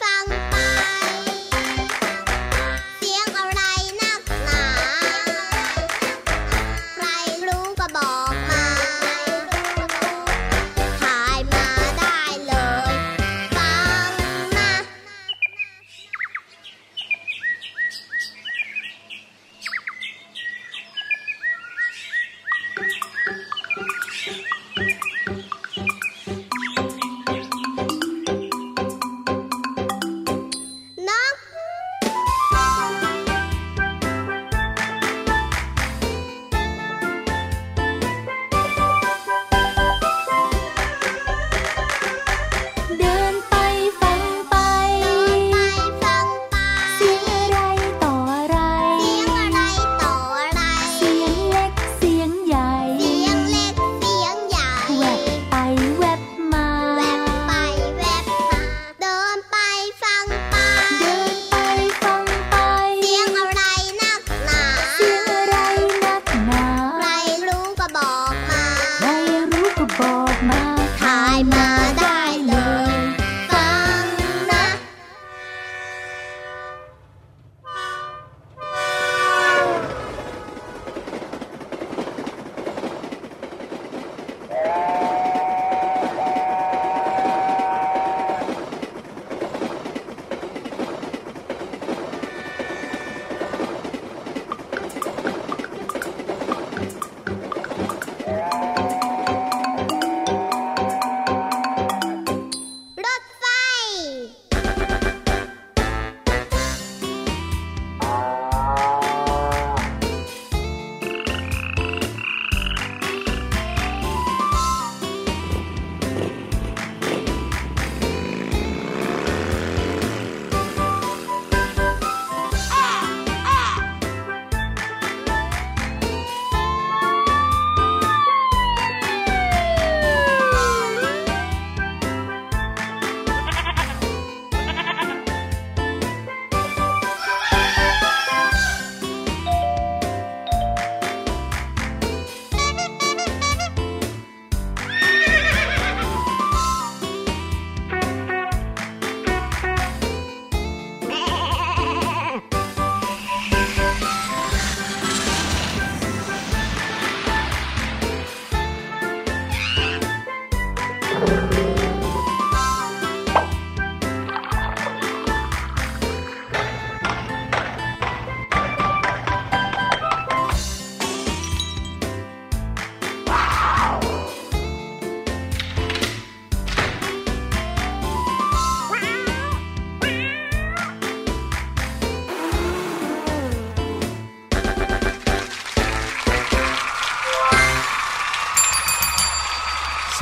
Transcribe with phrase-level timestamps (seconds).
[0.00, 0.37] ส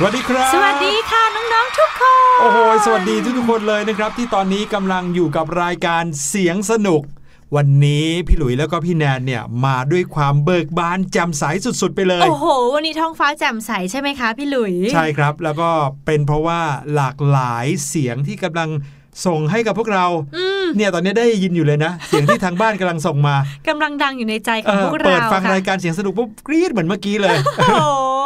[0.09, 2.01] วัสดีครับ สวัสดีค่ะน้องๆทุกค
[2.37, 7.01] น โอ้โห สวัสดีทุกๆคนเลยนะครับ ที่ตอนนี้กำลังอยู่กับรายการเสียงสนุก
[7.55, 11.43] วันนี้พี่หลุยแล้วก็พี่แนนเนี่ยมาด้วยความเบิกบานแจ่มใส
[11.81, 15.69] สุดๆไปเลย โอ้โห วันนี้ท้องฟ้าแจ่มใสใช่ไหมคะพี่หลุย ใช่ครับ แล้วก็
[16.05, 16.61] เป็นเพราะว่า
[16.95, 18.69] หลากหลายเสียงที่กำลัง
[19.25, 20.05] ส่งให้กับพวกเรา
[20.37, 23.35] อืมเนี่ยตอนนี้ได้ยินอยู่เลยนะ เสียงที่ทางบ้านกำลังส่งมา
[23.69, 28.16] กำลังดังอยู่ในใจขเอองอพวกเราเปิดฟังค่ะรายการเสียงสนุกปุ๊บกรี๊ดเหมือนเมื่อกี้เลยโอ้โห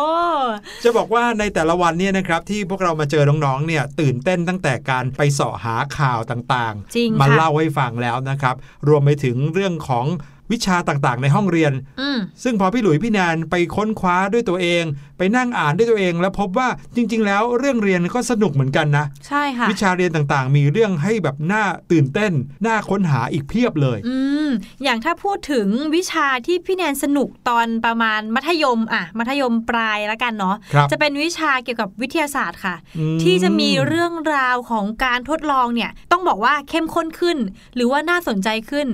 [0.84, 8.56] จะบอกว่าในแต่ละวันเนี่ยนะครับที่พวกเรามาเจอน้องๆเนี่ยตื่นเต้นตั้งแต่การไปเสาะหาข่าวต่างจริงๆมาค่ะเล่าให้ฟังแล้วนะครับ
[8.88, 10.06] รวมไปถึงเรื่องของ
[10.52, 14.84] วิชาต่างๆ ในห้องเรียนอืมซึ่งพอพี่หลุยพี่แนนไปค้นคว้าด้วยตัวเอง
[15.24, 22.34] ไปนั่งอ่านด้วยตัวเอง แล้วพบว่าจริง ๆ แล้วเรื่องเรียนก็สนุกเหมือนกันนะใช่ค่ะวิชาเรียนต่างๆ มีเรื่องให้แบบน่าตื่นเต้น
[22.66, 24.50] น่าค้นหาอีกเพียบเลย อืม
[24.84, 37.38] อย่างถ้าพูดถึงวิชาที่พี่แนนสนุกตอนประมาณมัธยมอะมัธยมปลายแล้วกันเนาะครับจะเป็นวิชาเกี่ยวกับวิทยาศาสตร์ค่ะอืมที่จะมีเรื่องราวของการทดลองเนี่ยต้องบอกว่าเข้มข้นขึ้น
[37.76, 38.88] หรือว่าน่าสนใจขึ้น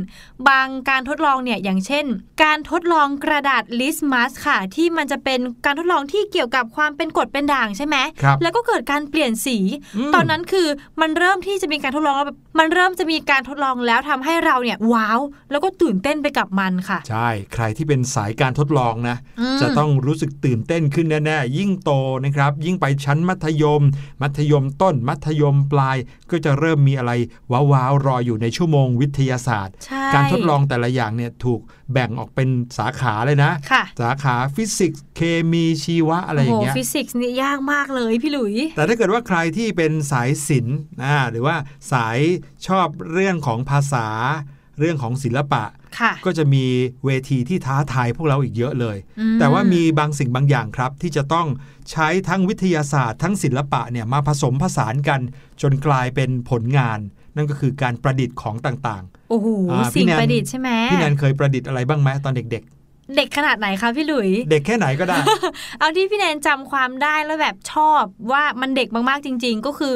[0.50, 2.06] บางการทดลองเนี่ยอย่างเช่น
[2.44, 9.58] การทดลองกระดาษลิสมัสค่ะ ที่มันจะเป็นการทดลองที่เกี่ยวกับความเป็นกรดเป็นด่างใช่ไหมครับแล้วก็เกิดการเปลี่ยนสี
[10.10, 10.68] มตอนนั้นคือ
[11.02, 15.20] มันเริ่มที่จะมีการทดลองแล้วแบบมันเริ่มจะมีการทดลองแล้วทำให้เราเนี่ยว้าว
[15.52, 21.92] แล้วก็ตื่นเต้นไปกับมันค่ะ ใช่ ใครที่เป็นสายการทดลองนะอืมจะต้องรู้สึกตื่นเต้นขึ้นแน่ๆยิ่งโต
[22.26, 23.82] นะครับ ยิ่งไปชั้นมัธยม
[24.22, 25.98] มัธยมต้น มัธยมปลาย
[26.32, 27.12] ก็จะเริ่มมีอะไร
[27.52, 31.62] ว้าวๆรออยู่ในชั่วโมงวิทยาศาสตร์ใช่การทดลองแต่ละอย่างเนี่ยถูก
[31.94, 41.56] แบ่งออกเป็นสาขาเลยนะค่ะสาขาฟิสิกส์เคมีชีวะอะไรอย่างเงี้ยโโหฟิสิกส์นี่ยากมากเลยพี่หลุย แต่ถ้าเกิดว่าใครที่เป็นสายศิลป์อ่าหรือว่า
[41.92, 42.18] สาย
[42.68, 44.08] ชอบเรื่องของภาษา
[44.80, 45.64] เรื่องของศิลปะ
[46.00, 46.66] ค่ะก็จะมี
[47.06, 51.48] เวทีที่ท้าทายพวกเราอีกเยอะเลยอืมแต่ว่ามีบางสิ่งบางอย่างครับ ที่จะต้อง
[51.92, 55.22] ใช้ทั้งวิทยาศาสตร์ ทั้งศิลปะเนี่ยมาผสมผสานกัน
[55.62, 57.00] จนกลายเป็นผลงาน
[57.36, 65.18] นั่นก็คือการประดิษฐ์ของต่าง โอ้โหอ่าพี่สิ่งแนนประดิษฐ์ใช่ไหมๆพี่แนนเคยประดิษฐ์อะไรบ้างไหมตอนเด็กเด็กขนาดไหนคะพี่หลุยๆเด็กแค่ไหนก็ได้
[65.80, 69.94] เอาที่พี่แนนจำความได้แล้วแบบชอบว่ามันเด็กมากๆจริง ๆ ก็คือ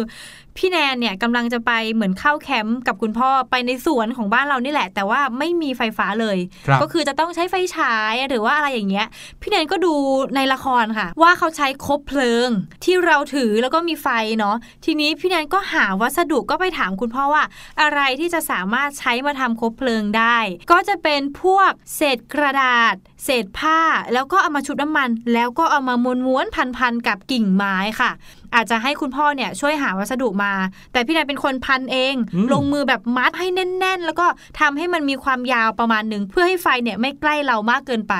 [0.58, 6.38] พี่แนนเนี่ยกำลังจะไปเหมือนเข้าแคมป์กับคุณพ่อไปในสวนของบ้านเรานี่แหละ แต่ว่าไม่มีไฟฟ้าเลย
[6.68, 9.08] ครับก็คือจะต้องใช้ไฟฉายหรือว่าอะไรอย่างเงี้ย
[9.42, 9.94] พี่แนนก็ดู
[10.36, 12.50] ในละครค่ะ ว่าเขาใช้คบเพลิง
[12.84, 14.08] ที่เราถือแล้วก็มีไฟ
[14.40, 14.56] เนาะ
[14.86, 17.44] ทีนี้พี่แนนก็หาวัสดุก็ไปถามคุณพ่อว่า
[17.82, 20.38] อะไรที่จะสามารถใช้มาทำคบเพลิงได้
[20.72, 23.80] ก็จะเป็นพวกเศษกระดาษ เศษผ้า
[24.14, 25.96] แล้วก็เอามาชุบน้ำมัน แล้วก็เอามา
[26.26, 28.12] ม้วนๆพันๆกับกิ่งไม้ค่ะ
[28.56, 30.54] อาจจะให้คุณพ่อเนี่ยช่วยหาวัสดุมา
[30.92, 34.28] แต่พี่แนนเป็นคนพันเองอืมลงมือแบบมัดให้แน่น ๆ แล้วก็
[34.60, 38.16] ทำให้มันมีความยาวประมาณหนึ่งเพื่อให้ไฟเนี่ยไม่ใกล้เรามากเกินไป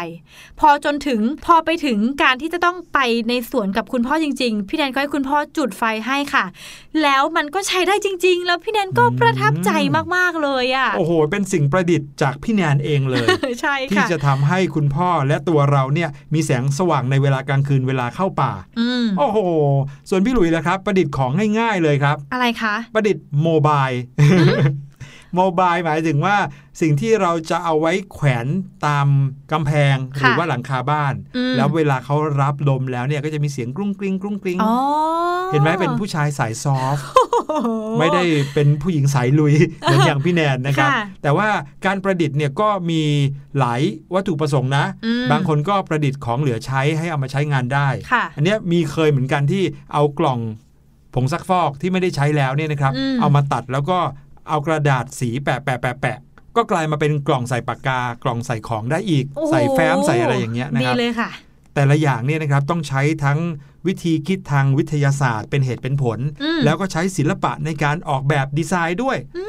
[0.60, 3.00] พอจนถึงพอไปถึงการที่จะต้องไป
[3.30, 6.46] ในสวนกับคุณพ่อจริง ๆ พี่แนนก็ให้คุณพ่อจุดไฟให้ค่ะ
[7.04, 9.72] แล้วมันก็ใช้ได้จริง ๆ แล้วพี่แนนก็ประทับใจ
[10.16, 13.28] มากๆเลยอะ โอ้โห เป็นสิ่งประดิษฐ์จากพี่แนนเองเลย
[13.62, 19.40] ใช่ที่ค่ะจะทำให้คุณพ่อและตัวเราเนี่ยมีแสงสว่างในเวลากลางคืนเวลาเข้าป่าอืมโอ้โห
[20.10, 23.88] ส่วนพี่หลุยส์ล่ะครับ ประดิษฐ์ของง่ายๆเลยครับ อะไรคะ ประดิษฐ์โมบาย
[25.36, 26.36] โมบายหมายถึงว่า
[26.82, 28.48] สิ่งที่เราจะเอาไว้แขวน
[28.86, 29.08] ตาม
[29.52, 34.76] กำแพงหค่ะรือว่าหลังคาบ้านอืมแล้วเวลาเขารับลมแล้วเนี่ยก็จะมีเสียงกรุ้งกริ้งกรุ้งกริ้งอ๋อ
[35.52, 37.06] เห็นไหมเป็นผู้ชายสายซอฟต์
[38.00, 38.24] ไม่ได้
[38.54, 41.50] เป็นผู้หญิงสายลุยเหมือนอย่างพี่แนนนะครับค่ะแต่ว่า
[41.86, 43.02] การประดิษฐ์เนี่ยก็มี
[43.60, 43.82] หลาย
[44.14, 50.40] วัตถุประสงค์นะอืมบางคนก็ประดิษฐ์ของเหลือใช้ให้เอามาใช้งานได้ค่ะอันเนี้ยมีเคยเหมือนกันที่เอากล่อง
[51.16, 54.00] ผงซักฟอกที่ไม่ได้ใช้แล้วเนี่ยนะครับอืมเอามาตัดแล้วก็
[54.50, 56.18] เอากระดาษสีแปะแปะแปะแปะ
[56.56, 61.30] ก็กลายมาเป็นกล่องใส่ปากกากล่องใส่ของได้อีกโอ้โหใส่แฟ้มใส่อะไรอย่างเงี้ยนะดีครับเลยค่ะ
[61.76, 63.40] แต่ละอย่างเนี่ยนะครับต้องใช้ทั้ง
[63.88, 69.46] วิธีคิดทางวิทยาศาสตร์ เป็นเหตุเป็นผลอืมแล้วก็ใช้ศิลปะในการออกแบบดีไซน์ด้วยอื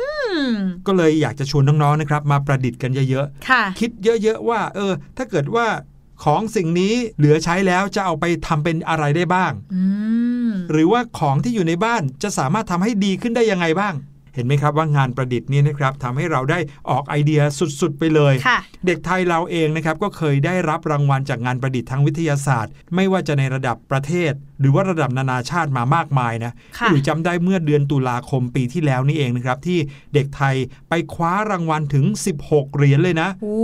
[0.49, 0.53] ม
[0.87, 5.67] ก็เลยอยากจะชวนน้องๆนะครับ มาประดิษฐ์กันเยอะค่ะๆคิดเยอะๆว่า เออ ถ้าเกิดว่า
[6.25, 9.85] ของสิ่งนี้เหลือใช้แล้วจะเอาไปทำเป็นอะไรได้บ้างอื
[10.49, 13.95] มหรือว่าของที่อยู่ในบ้านจะสามารถทำให้ดีขึ้นได้ยังไงบ้าง
[14.35, 16.59] เห็นไหมครับว่างานประดิษฐ์เนี่ยนะครับทำให้เราได้
[16.91, 17.41] ออกไอเดีย
[17.81, 29.79] สุดๆไปเลยค่ะเด็กไทยเราเองนะครับก็เคยได้รับรางวัลจากงานประดิษฐ์ทางวิทยาศาสตร์ ไม่ว่าจะในระดับประเทศ หรือว่าระดับนานาชาติมามากมายนะค่ะหรือจำได้เมื่อเดือนตุลาคมปีที่แล้วนี่เองนะครับที่
[30.15, 30.55] เด็กไทย
[30.89, 32.05] ไปคว้ารางวัลถึง
[32.43, 33.57] 16 เหรียญเลยนะโอ้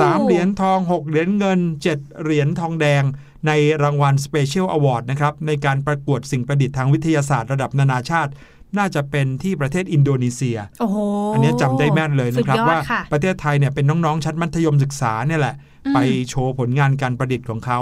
[0.00, 1.60] สามเหรียญทอง 6 เหรียญเงิน
[1.92, 3.04] 7 เหรียญทองแดง
[3.48, 3.52] ใน
[3.82, 8.32] รางวัล Special Award นะครับในการประกวดสิ่งประดิษฐ์ทางวิทยาศาสตร์ระดับนานาชาติ
[8.78, 10.96] น่าจะเป็นที่ประเทศอินโดนีเซีย โอ้โห
[11.34, 12.78] อันนี้จำได้แม่นเลยนะครับ ว่า
[13.12, 15.54] ประเทศไทยเนี่ยเป็นน้องๆชั้นมัธยมศึกษาเนี่ยแหละ
[15.94, 17.80] ไปโชว์ผลงานการประดิษฐ์ของเขา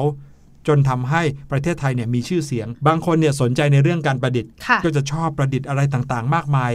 [0.69, 4.51] จนทำให้ประเทศไทยเนี่ยมีชื่อเสียง บางคนเนี่ยสนใจในเรื่องการประดิษฐ์
[4.85, 6.73] ก็จะชอบประดิษฐ์อะไรต่างๆ มากมาย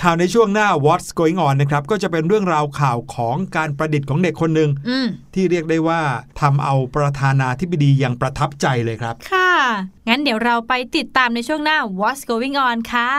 [0.00, 4.70] ข่าวในช่วงหน้า What's Going On นะครับก็จะเป็นเรื่องราวข่าวของการประดิษฐ์ของเด็กคนหนึ่ง
[5.34, 6.00] ที่เรียกได้ว่า
[6.40, 9.52] ทำเอาประธานาธิบดียังประทับใจเลยครับ ค่ะ
[10.08, 13.10] งั้นเดี๋ยวเราไปติดตามในช่วงหน้า What's Going On ค่ะ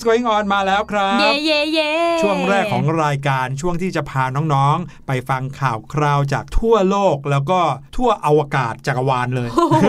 [0.00, 7.60] What's going on มาแล้วครับ เย่เย่เย่ช่วงแรกของรายการช่วงที่จะพาน้องๆ ไปฟังข่าวคราวจากทั่วโลกแล้วก็
[7.96, 9.86] ทั่วอวกาศจักรวาลเลยโอ้โห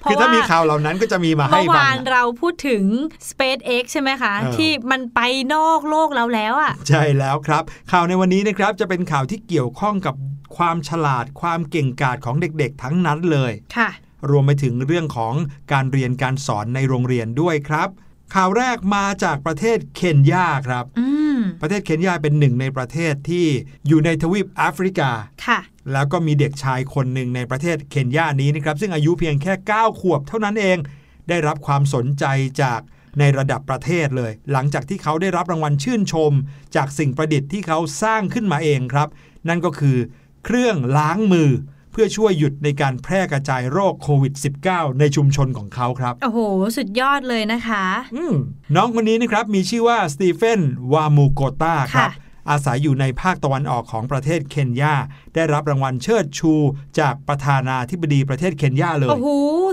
[0.00, 2.84] เพคือราะถ้าว่ามีข่าวเหล่านั้นก็จะมีมาให้เมื่อฟัวางนเราพูดถึง
[3.30, 5.20] SpaceX ใช่ไหมคะเออที่มันไป
[5.54, 10.14] นอกโลกแล้วแล้วอะใช่แล้วครับ ข่าวในวันนี้นะครับจะเป็นข่าวที่เกี่ยวข้องกับ
[10.56, 13.90] ความฉลาดความเก่งกาจของเด็กๆ ทั้งนั้นเลยค่ะ
[14.30, 15.34] รวมไปถึงเรื่องของ
[15.72, 17.88] การเรียนการสอนในโรงเรียนด้วยครับ
[18.34, 21.06] ข่าวแรกมาจากประเทศเคนยาครับอื
[21.36, 23.46] มประเทศเคนยาเป็นหนึ่งในประเทศที่
[23.86, 25.10] อยู่ในทวีปแอฟริกา
[25.46, 25.58] ค่ะ
[25.92, 30.78] แล้วก็มีเด็กชายคนหนึ่งในประเทศเคนยานี้นะครับซึ่งอายุเพียงแค่ 9 ขวบเท่านั้นเอง
[31.28, 32.24] ได้รับความสนใจ
[32.62, 32.80] จาก
[33.18, 36.32] ในระดับประเทศเลย หลังจากที่เขาได้รับรางวัลชื่นชม
[36.76, 39.08] จากสิ่งประดิษฐ์ที่เขาสร้างขึ้นมาเองครับ
[39.48, 39.96] นั่นก็คือ
[40.44, 41.50] เครื่องล้างมือ
[41.94, 44.34] เพื่อช่วยหยุดในการแพร่กระจายโรคโควิด
[44.66, 46.40] -19 ในชุมชนของเขาครับ โอ้โห
[46.76, 47.84] สุดยอดเลยนะคะ
[48.16, 48.34] อืม
[48.74, 50.60] น้องคนนี้นะครับมีชื่อว่าสตีเฟน
[50.92, 54.94] วามูโกตาครับค่ะอาศัยอยู่ในภาคตะวันออกของประเทศเคนยา
[55.34, 56.52] ได้รับรางวัลเชิดชู
[56.98, 59.28] จากประธานาธิบดีประเทศเคนยาเลย โอ้โห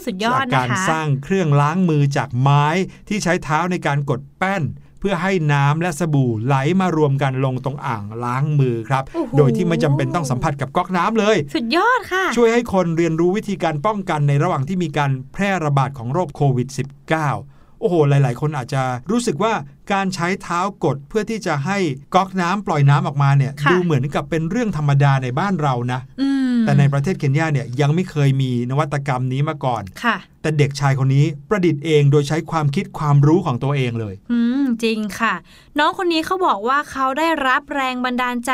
[0.05, 2.65] สุดยอจาดกนะการคะสร้างเครื่องล้างมือจากไม้
[3.07, 4.63] ที่ใช้เท้าในการกดแป้น
[5.01, 19.53] เพื่อให้น้ำและสบู่ไหลมารวมกันลงตรงอ่างล้างมือครับโอ้โหโดยที่ไม่จำเป็นต้องสัมผัสกับก๊อกน้ำเลย สุดยอดค่ะ ช่วยให้คนเรียนรู้วิธีการป้องกันในระหว่างที่มีการแพร่ระบาดของโรคโควิด -19 โอ้โห หลาย ๆ คนอาจจะรู้สึกว่า
[19.93, 21.77] การใช้เท้ากดเพื่อที่จะให้
[22.15, 35.33] ก๊อกน้ำปล่อยน้ำออกมาเนี่ยค่ะดูเหมือนกับเป็นเรื่องธรรมดาในบ้านเรานะอืมแต่ในประเทศเคนยาเนี่ยยังไม่เคยมีนวัตกรรมนี้มาก่อนค่ะ แต่เด็กชายคนนี้ประดิษฐ์เองโดยใช้ความคิดความรู้ของตัวเองเลย อืม จริงค่ะ
[35.79, 38.53] น้องคนนี้เขาบอกว่าเขาได้รับแรงบันดาลใจ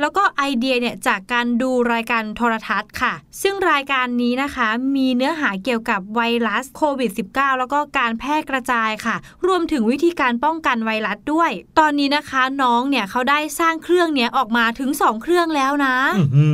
[0.00, 3.12] แล้วก็ไอเดียเนี่ยจากการดูรายการโทรทัศน์ค่ะ
[3.42, 16.48] ซึ่งรายการนี้นะคะ มีเนื้อหาเกี่ยวกับไวรัสโควิด -19 แล้วก็การแพร่กระจายค่ะ รวมถึงวิธีการป้องกันไวรัสด้วย ตอนนี้นะคะน้องเนี่ยเขาได้สร้างเครื่องเนี้ยออกมาถึง 2 เครื่องแล้วนะอื้อหื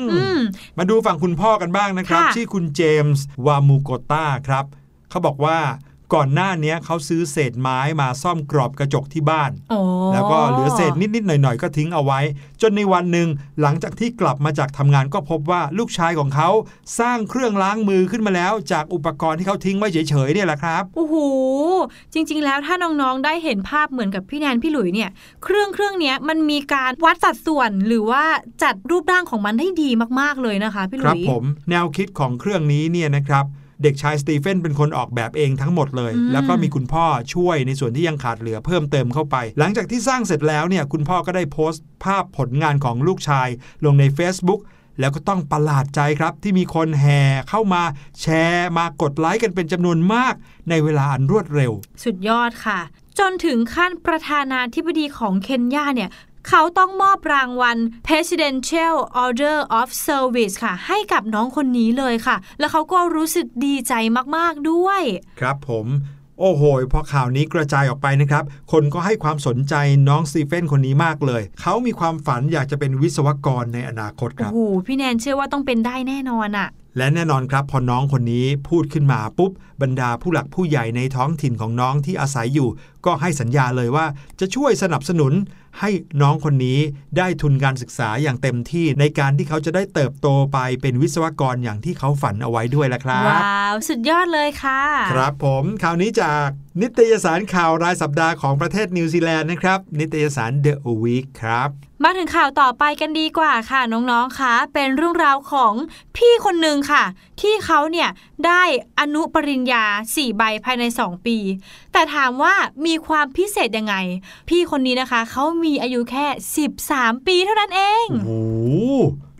[0.00, 0.38] ออืม
[0.78, 4.64] มาดูฝั่งคุณพ่อกันบ้างนะครับค่ะชื่อคุณเจมส์วามูโกต้าครับ
[5.10, 5.58] เขาบอกว่า
[6.16, 9.78] ก่อนหน้าเนี้ยเขาซื้อเศษไม้มาซ่อมกรอบกระจกที่บ้านโอ้
[10.12, 12.20] แล้วก็เหลือเศษนิด ๆ หน่อย ๆ ก็ทิ้งเอาไว้
[12.62, 13.28] จนในวันหนึ่ง
[13.60, 16.48] หลังจากที่กลับมาจากทำงานก็พบว่าลูกชายของเขา
[16.98, 21.14] สร้างเครื่องล้างมือขึ้นมาแล้ว จากอุปกรณ์ที่เขาทิ้งไว้เฉย ๆ เนี่ยแหละครับ โอ้โห
[22.12, 25.10] จริง ๆ แล้วถ้าน้อง ๆ ได้เห็นภาพเหมือนกับพี่แนนพี่หลุยเนี่ย
[25.44, 28.24] เครื่องเครื่องเนี้ยมันมีการวัดสัดส่วนหรือว่า
[28.62, 33.46] จัดรูปร่างของมันได้ดีมาก ๆ เลยนะคะพี่หคลุรับยผม แนวคิดของเครื่องนี้เนี่ยนะครับ
[33.82, 43.48] เด็กชายสตีเฟนเป็นคนออกแบบเองทั้งหมดเลยอืมแล้วก็มีคุณพ่อช่วยในส่วนที่ยังขาดเหลือเพิ่มเติมเข้าไป หลังจากที่สร้างเสร็จแล้วเนี่ยคุณพ่อก็ได้โพสต์ ภาพผลงานของลูกชาย
[43.84, 44.60] ลงใน Facebook
[45.00, 47.82] แล้วก็ต้องประหลาดใจครับที่มีคนแห่เข้ามา
[48.20, 50.34] แชร์มากดไลค์กันเป็นจำนวนมาก
[50.70, 51.72] ในเวลาอันรวดเร็ว
[52.04, 52.80] สุดยอดค่ะ
[53.18, 56.10] จนถึงขั้นประธานาธิบดีของเคนยาเนี่ย
[56.48, 57.78] เขาต้องมอบรางวัล
[58.08, 63.92] Presidential Order of Service ค่ะ ให้กับน้องคนนี้เลยค่ะ แล้วเขาก็รู้สึกดีใจ
[64.36, 65.02] มากๆด้วย
[65.40, 65.86] ครับผม
[66.40, 69.74] โอ้โห พอข่าวนี้กระจายออกไปนะครับ คนก็ให้ความสนใจ
[70.08, 79.52] น้องสตีเฟนคนนี้มากเลย เขามีความฝันอยากจะเป็นวิศวกรในอนาคตคโอ้รับโห พี่แนนเชื่อว่าต้องเป็นได้แน่นอนอะ และแน่นอนครับพอน้องคนนี้พูดขึ้นมาปุ๊บ
[79.82, 82.68] บรรดาผู้หลักผู้ใหญ่ในท้องถิ่นของน้องที่อาศัยอยู่
[83.06, 84.06] ก็ให้สัญญาเลยว่า
[84.40, 85.32] จะช่วยสนับสนุน
[85.80, 85.90] ให้
[86.22, 86.78] น้องคนนี้
[87.16, 96.48] ได้ทุนการศึกษาอย่างเต็มที่ในการที่เขาจะได้เติบโตไปเป็นวิศวกรอย่างที่เขาฝันเอาไว้ด้วยละครับว้าวสุดยอดเลยค่ะ ครับผมข่าวนี้จาก
[96.80, 101.70] นิตยสารข่าวรายสัปดาห์ของประเทศนิวซีแลนด์นะครับนิตยสาร The Week ครับ
[102.04, 105.74] มาถึงข่าวต่อไปกันดีกว่าค่ะน้องๆคะเป็นเรื่องราวของ
[106.16, 107.04] พี่คนหนึ่งค่ะ
[107.40, 108.08] ที่เขาเนี่ย
[108.46, 108.62] ได้
[109.00, 111.36] อนุปริญญา 4 ใบภายใน 2 ปี
[111.92, 112.54] แต่ถามว่า
[112.86, 113.94] มีความพิเศษยังไง
[114.48, 116.26] พี่คนนี้นะคะ เขามีอายุแค่
[116.76, 118.42] 13 ปีเท่านั้นเองโอ้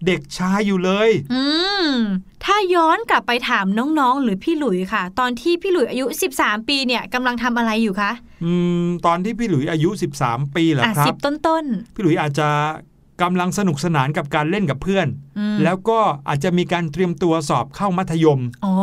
[0.06, 1.42] เด็กชายอยู่เลย อื
[1.84, 1.86] ม
[2.44, 6.06] ถ้าย้อนกลับไปถามน้องๆ หรือพี่หลุยค่ะ ตอนที่พี่หลุยอายุ
[6.38, 8.12] 13 ปีเนี่ยกำลังทำอะไรอยู่คะ
[8.44, 8.52] อื
[8.84, 9.90] มตอนที่พี่หลุยอายุ
[10.22, 12.48] 13 ปีเหรออะครัสิบบต้นพี่หลุยอาจจะ
[13.22, 15.98] กำลังสนุกสนานกับการเล่นกับเพื่อนๆอืมแล้วก็
[16.28, 18.74] อาจจะมีการเตรียมตัวสอบเข้ามัธยม อ๋อ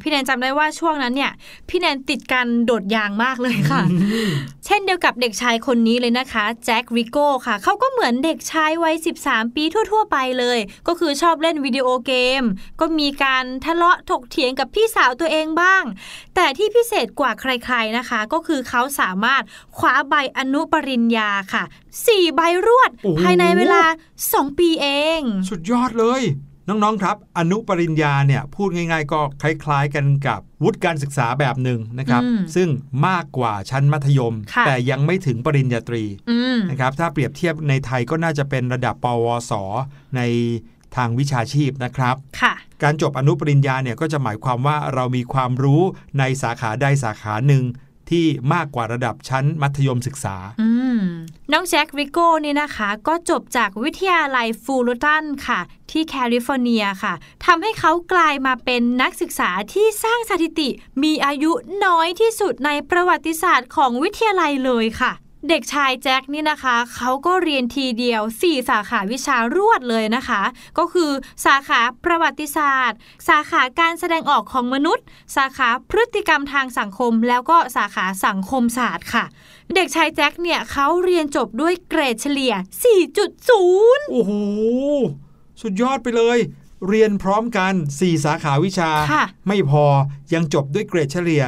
[0.00, 1.32] พี่แนนจำได้ว่าช่วงนั้นเนี่ย
[1.68, 3.82] พี่แนนติดการโดดยางมากเลยค่ะ
[4.66, 12.42] เช่นเดียวกับเด็กชายคนนี้เลยนะคะแจ็คริโก้ค่ะ เขาก็เหมือนเด็กชายวัย 13 ปีทั่ว ๆ ไปเลย ก็คือชอบเล่นวิดีโอเกม
[12.80, 15.82] ก็มีการทะเลาะถกเถียงกับพี่สาวตัวเองบ้าง
[16.34, 19.42] แต่ที่พิเศษกว่าใคร ๆนะคะ ก็คือเขาสามารถ
[19.76, 21.64] คว้าใบอนุปริญญาค่ะ
[22.00, 23.82] 4 ใบรวดโอ้โหภายในเวลา
[24.20, 24.86] 2 ปีเอ
[25.18, 26.22] ง สุดยอดเลย
[26.68, 32.68] น้อง ๆ ครับ อนุปริญญาเนี่ย พูดง่าย ๆ ก็คล้าย ๆ กันกับวุฒิการศึกษาแบบหนึ่งนะครับอืมซึ่ง
[33.06, 39.52] มากกว่าชั้นมัธยมค่ะแต่ยังไม่ถึงปริญญาตรีอืมนะครับ ถ้าเปรียบเทียบในไทยก็น่าจะเป็นระดับปวส
[40.16, 40.20] ใน
[40.96, 45.82] ทางวิชาชีพนะครับค่ะการจบอนุปริญญาเนี่ยก็จะหมายความว่าเรามีความรู้
[46.18, 47.64] ในสาขาใดสาขาหนึ่ง
[48.10, 50.36] ที่มากกว่าระดับชั้นมัธยมศึกษา
[51.52, 57.14] น้องแจ็คริโก้นี่นะคะ ก็จบจากวิทยาลัยฟูลตันค่ะ ที่แคลิฟอร์เนียค่ะ
[57.44, 60.68] ทำให้เขากลายมาเป็นนักศึกษาที่สร้างสถิติ
[61.02, 61.52] มีอายุ
[61.84, 65.12] น้อยที่สุดในประวัติศาสตร์ของวิทยาลัยเลยค่ะ
[65.48, 70.42] เด็กชายแจ็คนี่นะคะเขาก็เรียนทีเดียว 4 สาขาวิชารวดเลยนะคะ
[70.78, 71.10] ก็คือ
[71.46, 75.04] สาขาประวัติศาสตร์ สาขาการแสดงออกของมนุษย์
[75.36, 79.24] สาขาพฤติกรรมทางสังคม แล้วก็สาขาสังคมศาสตร์ค่ะ
[79.74, 82.54] เด็กชายแจ็คเนี่ยเขาเรียนจบด้วยเกรดเฉลี่ย
[83.32, 84.32] 4.0 โอ้โห
[85.60, 86.38] สุดยอดไปเลย
[86.88, 89.84] เรียนพร้อมกัน 4 สาขาวิชาค่ะไม่พอ
[90.34, 91.42] ยังจบด้วยเกรดเฉลี่ย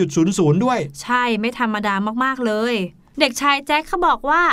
[0.00, 2.76] 4.00 ด้วย ใช่ไม่ธรรมดามากๆเลย
[3.18, 4.44] เด็กชายแจ็คเขาบอกว่า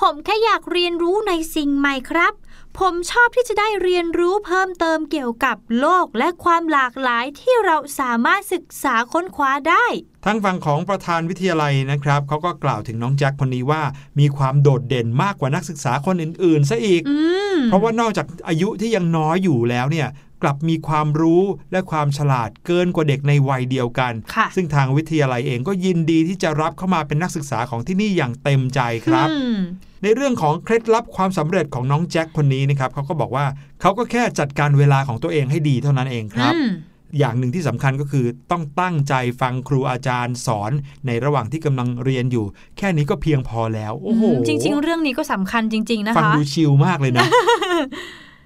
[0.00, 2.32] ผมแค่อยากเรียนรู้ในสิ่งใหม่ครับ
[2.78, 9.86] ผมชอบที่จะได้เรียนรู้เพิ่มเติมเกี่ยวกับโลกและความหลากหลายที่เราสามารถศึกษาค้นคว้าได้
[10.26, 13.82] ทั้งฝั่งของประธานวิทยาลัยนะครับเขาก็กล่าวถึงน้องแจ็คคนนี้ว่า
[14.20, 17.18] มีความโดดเด่นมากกว่านักศึกษาคนอื่นๆซะอีกอื
[17.54, 20.08] มเพราะว่านอกจากอายุที่ยังน้อยอยู่แล้วเนี่ย
[20.42, 29.58] กลับมีความรู้และความฉลาดเกินกว่าเด็กในวัยเดียวกันค่ะซึ่งทางวิทยาลัยเองก็ยินดีที่จะรับเข้ามาเป็นนักศึกษาของที่นี่อย่างเต็มใจครับอืม
[30.02, 33.46] ในเรื่องของเคล็ดลับความสำเร็จของน้องแจ็คคนนี้นะครับเขาก็บอกว่า
[33.80, 36.70] เขาก็แค่จัดการเวลาของตัวเองให้ดีเท่านั้นเองครับอืม
[37.18, 40.72] อย่างหนึ่งที่สำคัญก็คือต้องตั้งใจฟังครูอาจารย์สอน
[41.06, 42.44] ในระหว่างที่กำลังเรียนอยู่
[42.78, 47.26] แค่นี้ก็เพียงพอแล้ว โอ้โห จริง ๆ เรื่องนี้ก็สำคัญจริง ๆ นะฟังคะดูชิลมากเลยนะ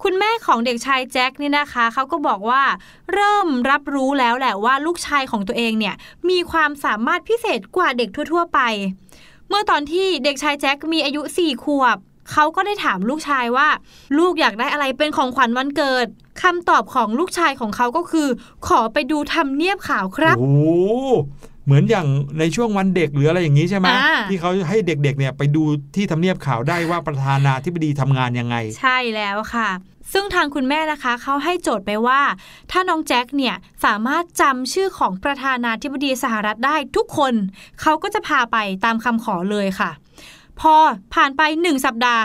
[0.02, 2.62] คุณแม่ของเด็กชายแจ็คนี่นะคะเขาก็บอกว่า
[3.12, 5.94] เริ่มรับรู้แล้วแหละว่าลูกชายของตัวเองเนี่ย
[6.28, 8.60] มีความสามารถพิเศษกว่าเด็กทั่ว ๆ ไป
[9.48, 11.96] เมื่อตอนที่เด็กชายแจ็คมีอายุสี่ขวบ
[12.32, 13.68] เขาก็ได้ถามลูกชายว่า
[14.18, 16.06] ลูกอยากได้อะไรเป็นของขวัญวันเกิด
[16.42, 18.28] คำตอบของลูกชายของเขาก็คือ
[18.66, 20.62] ขอไปดูทำเนียบขาวครับ โอ้โห
[21.64, 22.06] เหมือนอย่าง
[22.38, 25.62] ในช่วงวันเด็กหรืออะไรอย่างนี้ใช่ไหมอ่าที่เขาให้เด็กๆเนี่ยไปดู
[25.96, 29.68] ที่ทำเนียบข่าวได้ว่าประธานาธิบดีทำงานยังไง ใช่แล้วค่ะ
[30.12, 32.20] ซึ่งทางคุณแม่นะคะเขาให้โจทย์ไปว่า
[32.70, 37.34] ถ้าน้องแจ็คเนี่ยสามารถจำชื่อของประธานาธิบดีสหรัฐได้ทุกคน
[37.80, 39.90] เขาก็จะพาไปตามคำขอเลยค่ะ
[40.60, 40.74] พอ
[41.14, 42.22] ผ่านไปหนึ่งสัปดาห์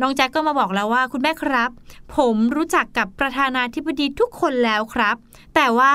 [0.00, 1.70] น้องแจ็คก็มาบอกแล้วว่าคุณแม่ครับ
[2.16, 5.16] ผมรู้จักกับประธานาธิบดีทุกคนแล้วครับ
[5.54, 5.94] แต่ว่า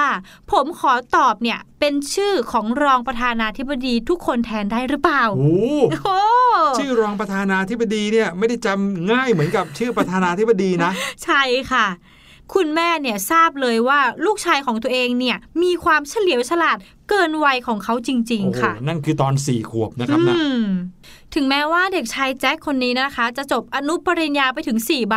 [0.52, 5.54] ผมขอตอบเนี่ยเป็นชื่อของรองประธานาธิบดีทุกคนแทนได้หรือเปล่าโอ้
[6.04, 6.20] โอ้
[6.80, 10.92] ชื่อรองประธานาธิบดีเนี่ยไม่ได้จำง่ายเหมือนกับชื่อประธานาธิบดีนะ
[11.24, 11.42] ใช่
[11.72, 11.88] ค่ะ
[12.54, 16.78] คุณแม่เนี่ยทราบเลยว่าลูกชายของตัวเองเนี่ยมีความเฉลียวฉลาด
[17.10, 20.64] เกินวัยของเขาจริงโอ้โหๆค่ะ นั่นคือตอนสี่ขวบนะครับนะอืม
[21.34, 25.16] ถึงแม้ว่าเด็กชายแจ็คคนนี้นะคะ จะจบอนุปริญญาไปถึง 4 ใบ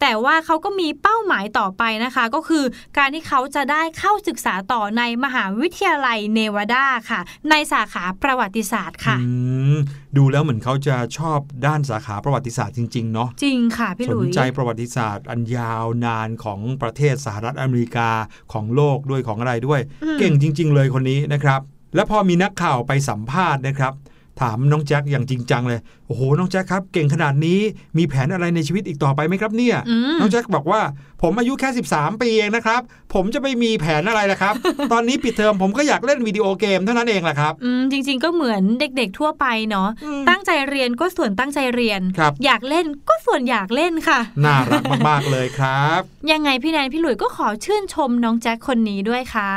[0.00, 2.64] แต่ว่าเขาก็มีเป้าหมายต่อไปนะคะ ก็คือ
[2.98, 9.30] การที่เขาจะได้เข้าศึกษาต่อในมหาวิทยาลัยเนวาดาค่ะ ในสาขาประวัติศาสตร์ค่ะอื
[9.74, 9.76] ม
[10.16, 18.10] ดูแล้วเหมือนเขาจะชอบด้านสาขาประวัติศาสตร์จริง ๆ เนาะจริงค่ะพี่หสลุนยใจประวัติศาสตร์อันยาวนานของประเทศสหรัฐอเมริกา
[18.52, 21.60] ของโลกด้วยของอะไรด้วยอืมเก่งจริง ๆ เลยคนนี้นะครับ
[21.94, 23.94] และพอมีนักข่าวไปสัมภาษณ์นะครับ
[24.40, 27.60] ถามน้องแจ็คอย่างจริงจังเลย โอ้โห น้องแจ็คครับ เก่งขนาดนี้
[27.98, 30.80] มีแผนอะไรในชีวิตอีกต่อไปไหมครับเนี่ยอืมน้องแจ็คบอกว่า
[31.22, 32.80] ผมอายุแค่ 13 ปีเองนะครับ
[33.14, 34.54] ผมจะไม่มีแผนอะไรละครับ
[34.92, 46.00] ตอนนี้ปิดเทอมผมก็อยากเล่นวิดีโอเกมเท่านั้นเองแหละครับอืมจริง ๆ ก็เหมือนเด็กๆทั่วไปเนาะอืมตั้งใจเรียนก็ส่วนตั้งใจเรียนครับอยากเล่นก็ส่วนอยากเล่นค่ะ น่ารักมากๆเลยครับ
[46.32, 49.52] ยังไงพี่แนนพี่หลุยก็ขอชื่นชมน้องแจ็คคนนี้ด้วยค่ะ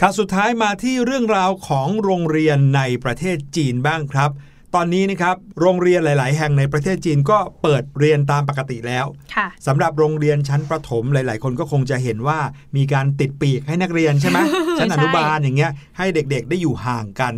[0.00, 4.21] ข่าวสุดท้ายมาที่เรื่องราวของโรงเรียนในประเทศจีนบ้างครับ
[4.76, 12.38] ตอนนี้นะครับโรงเรียนหลาย ๆ แห่งในประเทศจีนก็เปิดเรียนตามปกติแล้วค่ะสำหรับโรงเรียนชั้นประถมหลาย ๆ คนก็คงจะเห็นว่า
[12.76, 14.38] มีการติดปีกให้นักเรียนใช่ไหม
[14.78, 17.34] ชั้นอนุบาลอย่างเงี้ยให้เด็ก ๆ ได้อยู่ห่างกัน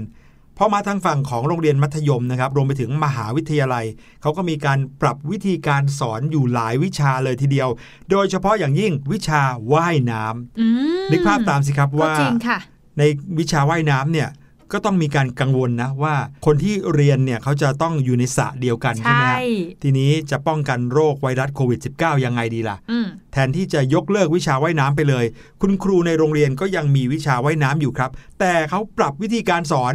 [0.59, 3.85] พอมาทางฝั่งของโรงเรียนมัธยมนะครับ รวมไปถึงมหาวิทยาลัย
[4.23, 7.68] เขาก็มีการปรับวิธีการสอนอยู่หลายวิชาเลยทีเดียว
[8.11, 9.42] โดยเฉพาะอย่างยิ่งวิชา
[9.73, 10.66] ว่ายน้ำอื
[10.97, 12.59] มนึกภาพตามสิครับก็ว่าจริงค่ะ
[12.99, 13.03] ใน
[13.38, 14.29] วิชาว่ายน้ำเนี่ย
[14.72, 16.14] ก็ต้องมีการกังวลนะว่า
[16.46, 25.24] คนที่เรียนเนี่ยเขาจะต้องอยู่ในสระเดียวกันใช่ไหมใช่ฮะทีนี้จะป้องกันโรคไวรัสโควิด -19 ยังไงดีล่ะอืมแทนที่จะยกเลิกวิชาว่ายน้ำไปเลย
[25.61, 29.94] คุณครูในโรงเรียนก็ยังมีวิชาว่ายน้ำอยู่ครับ แต่เขาปรับวิธีการสอน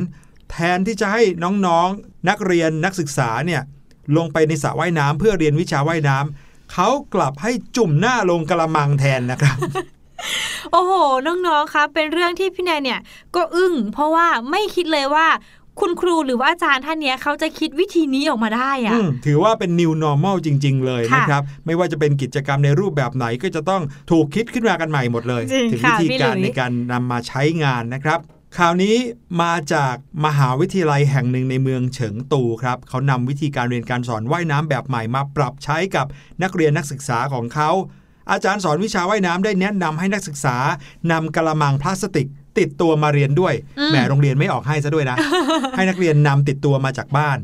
[0.51, 3.61] แทนที่จะให้น้องๆนักเรียนนักศึกษาเนี่ย
[4.17, 9.57] ลงไปในสระว่ายน้ำเพื่อเรียนวิชาว่ายน้ำเขากลับให้จุ่มหน้าลงกระมังแทนนะครับ
[10.71, 10.93] โอ้โห
[11.25, 12.99] น้องๆคะเป็นเรื่องที่พี่แนนเนี่ย
[13.35, 15.27] ก็อึ้งเพราะว่าไม่คิดเลยว่า
[15.79, 28.19] คุณครูหรือว่าอาจารย์ท่านเนี้ยเขาจะคิดวิธีนี้ออกมาได้อะอืมถือว่าเป็น new normal จริง ๆ เลยค่ะนะครับ ไม่ว่าจะเป็นกิจกรรมในรูปแบบไหนก็จะต้องถูกคิดขึ้นมากันใหม่หมดเลยจริงถึงค่ะวิธีพี่การหลุยในการนำมาใช้งานนะครับ
[28.57, 28.95] ข่าวนี้
[29.41, 36.05] มาจากมหาวิทยาลัยแห่งหนึ่งในเมืองเฉิงตูครับเขานำวิธีการเรียนการสอนว่ายน้ำแบบใหม่มาปรับใช้กับ
[36.43, 37.69] นักเรียนนักศึกษาของเขา
[38.31, 40.55] อาจารย์สอนวิชาว่ายน้ำได้แนะนำให้นักศึกษา
[41.11, 42.27] นำกระมังพลาสติก
[42.59, 45.17] ติดตัวมาเรียนด้วยอืมแหมโรงเรียนไม่ออกให้ซะด้วยนะ
[45.75, 47.37] ให้นักเรียนนำติดตัวมาจากบ้าน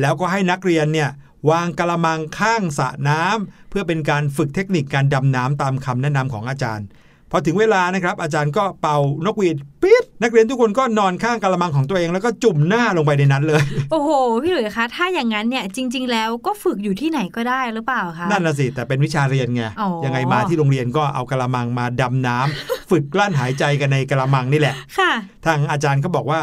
[0.00, 1.10] แล้วก็ให้นักเรียนเนี่ย
[1.50, 6.86] วางกระมังข้างสระน้ำเพื่อเป็นการฝึกเทคนิคการดำน้ำตามคำแนะนำของอาจารย์
[7.32, 14.10] พอถึงเวลานะครับ อาจารย์ก็เป่านกหวีดปี๊ดนักเรียนทุกคนก็นอนข้างกระมังของตัวเอง แล้วก็จุ่มหน้าลงไปในนั้นเลย โอ้โห
[14.42, 25.12] พี่หลุยส์คะถ้าอย่างนั้นเนี่ยจริง ๆ แล้วก็ฝึกอยู่ที่ไหนก็ได้หรือเปล่าคะนั่นน่ะสิแต่เป็นวิชาเรียนไงอ๋อยังไงมาที่โรงเรียนก็เอากระมังมาดำน้ำฝึกกลั้นหายใจกันในกระมังนี่แหละค่ะ
[25.46, 26.40] ทางอาจารย์ก็บอกว่า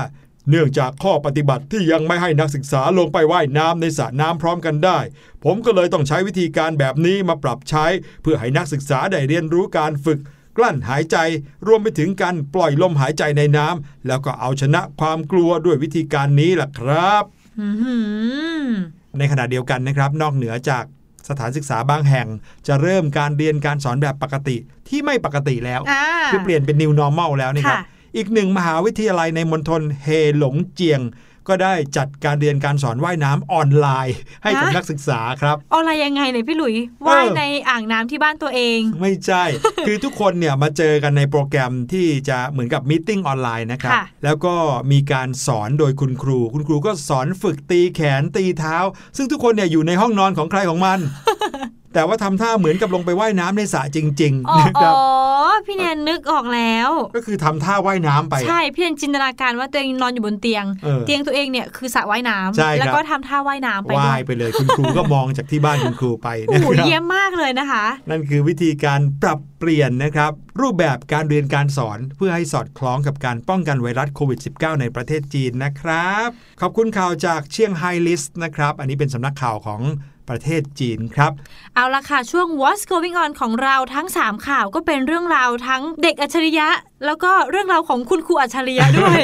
[0.50, 5.00] เนื่องจากข้อปฏิบัติที่ยังไม่ให้นักศึกษาลงไปว่ายน้ำในสระน้ำพร้อมกันได้
[5.44, 7.86] ผมก็เลยต้องใช้วิธีการแบบนี้มาปรับใช้
[8.22, 10.20] เพื่อให้นักศึกษาได้เรียนรู้การฝึก
[10.60, 11.18] กลั้นหายใจ
[11.68, 17.24] รวมไปถึงการปล่อยลมหายใจในน้ำแล้วก็เอาชนะความกลัวด้วยวิธีการนี้ล่ะครับ
[17.60, 17.68] อื
[18.66, 18.68] ม
[19.18, 20.84] ในขณะเดียวกันนะครับ นอกเหนือจาก
[21.30, 22.28] สถานศึกษาบางแห่ง
[22.68, 24.58] จะเริ่มการเรียนการสอนแบบปกติ
[24.90, 27.84] ที่ไม่ปกติแล้วอ่าคือเปลี่ยนเป็น new normal แล้วนี่ครับค่ะ
[28.18, 31.02] อีกหนึ่งมหาวิทยาลัยในมณฑลเฮหลงเจียง
[31.50, 36.76] ก็ได้จัดการเรียนการสอนว่ายน้ำออนไลน์ ให้กับฮะนักศึกษาครับ ออนไลน์ยังไงเนี่ยพี่หลุย
[37.08, 39.44] ว่ายในอ่างน้ำที่บ้านตัวเอง ไม่ใช่
[39.88, 44.56] คือทุกคนเนี่ยมาเจอกันในโปรแกรมที่จะเหมือนกับม e e t งออนไลน์นะครับค่ะแล้วก็
[44.92, 48.78] มีการสอนโดยคุณครู คุณครูก็สอนฝึกตีแขนตีเท้า
[49.18, 51.00] ซึ่งทุกคนเนี่ยอยู่ในห้องนอนของใครของมัน
[51.94, 55.02] แต่ว่าทำท่าเหมือนกับลงไปว่ายน้ำในสระจริงอ๋อๆนะครับอ๋อ
[55.66, 76.28] พี่แนนนึกออกแล้ว ก็คือทำท่าว่ายน้ำไป ใช่พี่แนนจินตนาการว่าตัวเองนอนอยู่บนเตียงเออเตียงตัวเองเนี่ยคือสระว่ายน้ำใช่ครับแล้วก็ทำท่าว่ายน้ำไปด้ว่าวยยไปเลยคุณครูก็มองจากที่บ้านคุณครูไปโอ้นะโหครับเยี่ยมมากเลยนะคะ นั่นคือวิธีการปรับเปลี่ยนนะครับ รูปแบบการเรียนการสอนเพื่อให้สอดคล้องกับการป้องกันไวรัสโควิด -19 ในประเทศจีนนะครับ
[76.62, 79.82] ขอบคุณข่าวจากเชียงไฮลิสต์นะครับ อันนี้เป็นสำนักข่าวของ
[80.30, 81.32] ประเทศจีนครับ
[81.76, 86.68] เอาละค่ะ ช่วง What's Going On ของเราทั้ง 3 ข่าวก็เป็นเรื่องราวทั้งเด็กอัจฉริยะ
[87.06, 89.20] แล้วก็เรื่องราวของคุณครูอัจฉริยะด้วย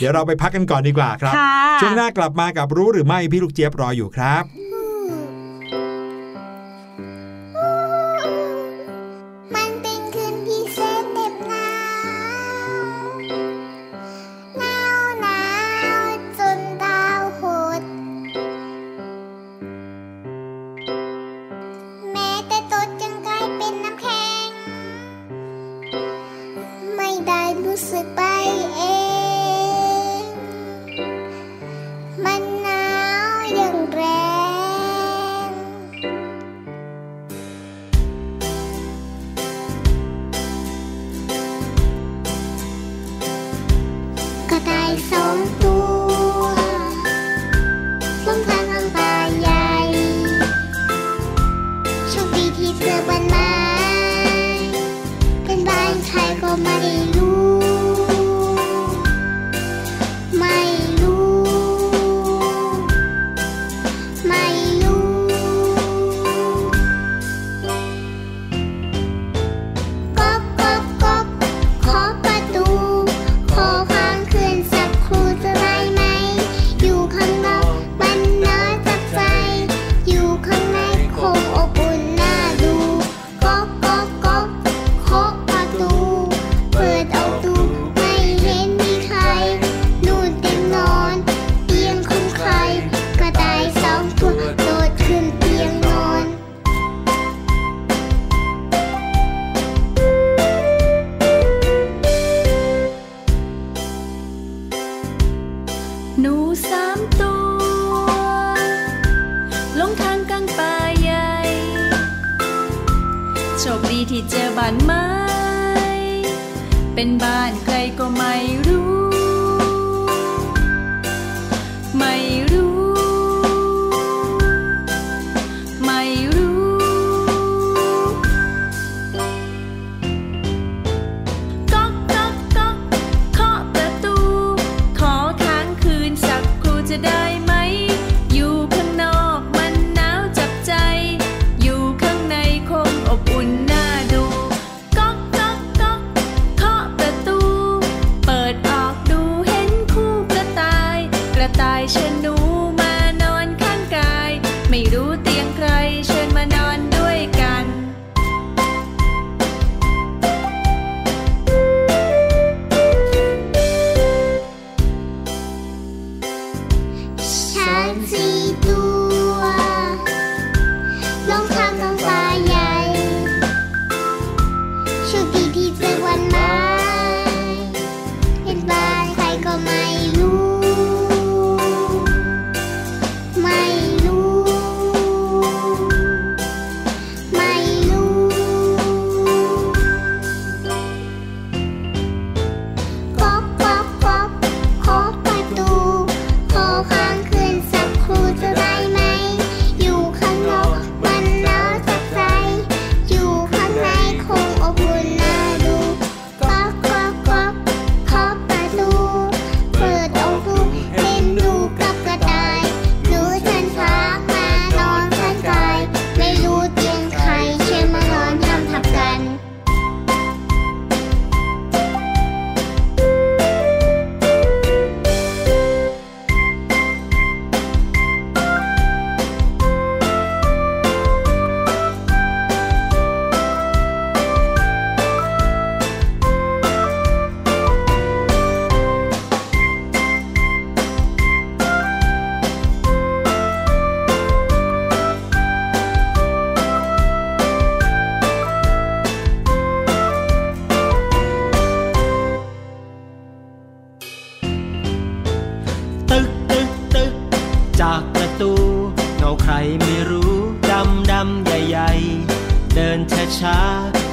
[0.00, 4.44] เดี๋ยวเราไปพักกันก่อนดีกว่าครับค่ะช่วงหน้ากลับมากับรู้หรือไม่พี่ลูกเจี๊ยบรออยู่ครับ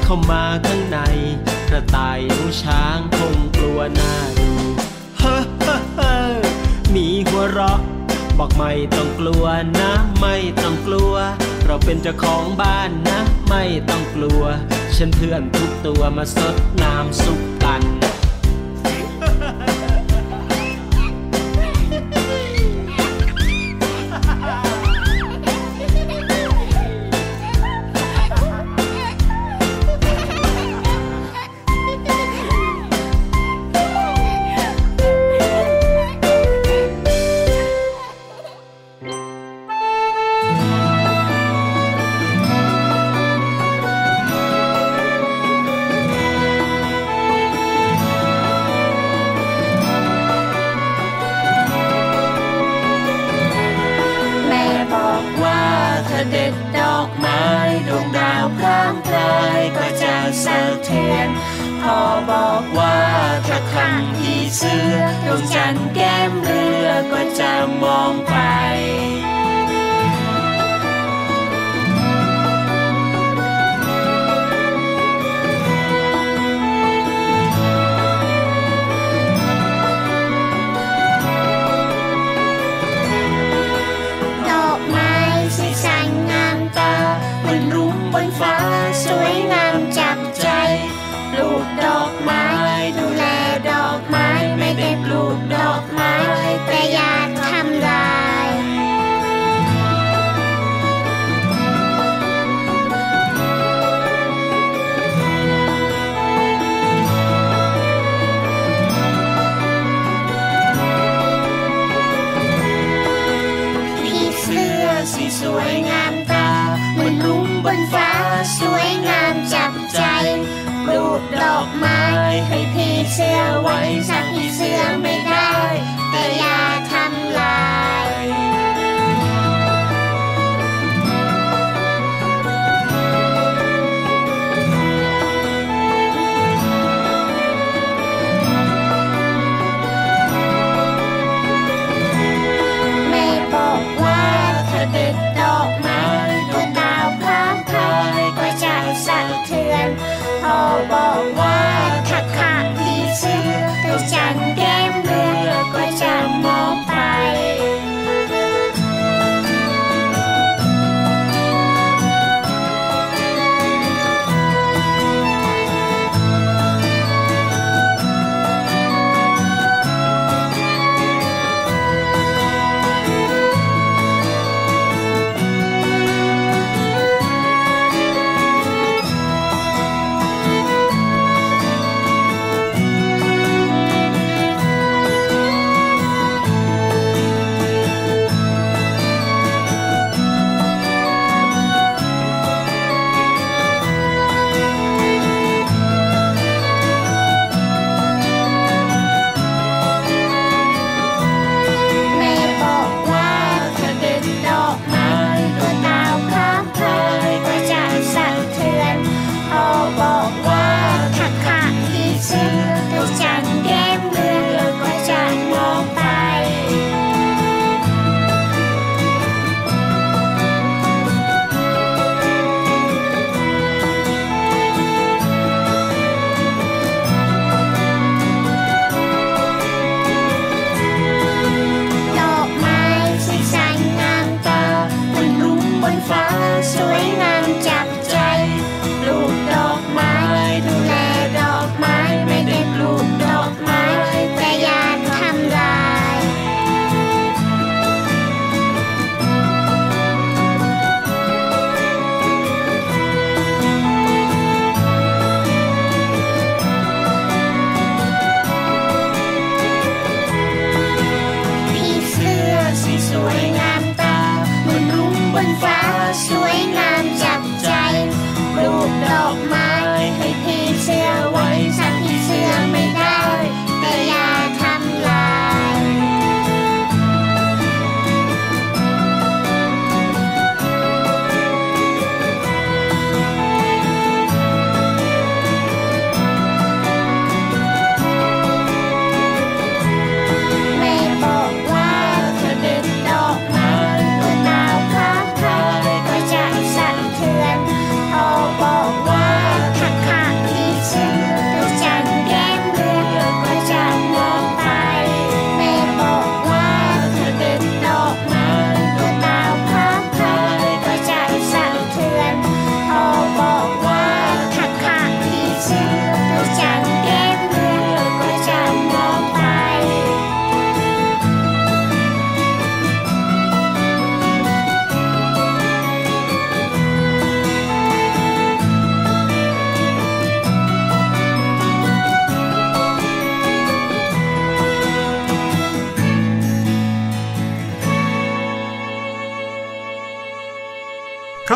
[0.10, 1.00] เข้ามาข้างใน
[1.70, 4.50] กระต่ายหูช้างคงกลัวหน้าดู
[5.20, 6.16] เฮ้เฮ้เฮ้
[6.96, 7.80] มีหัวเราะ
[8.38, 9.46] บอกไม่ต้องกลัว
[9.80, 9.92] นะ
[10.22, 11.14] ไม่ต้องกลัว
[11.66, 14.44] เราเป็นเจ้าของบ้านนะ ไม่ต้องกลัว
[14.98, 17.84] ฉันเพื่อนทุกตัวมาสดน้ำสุกตัน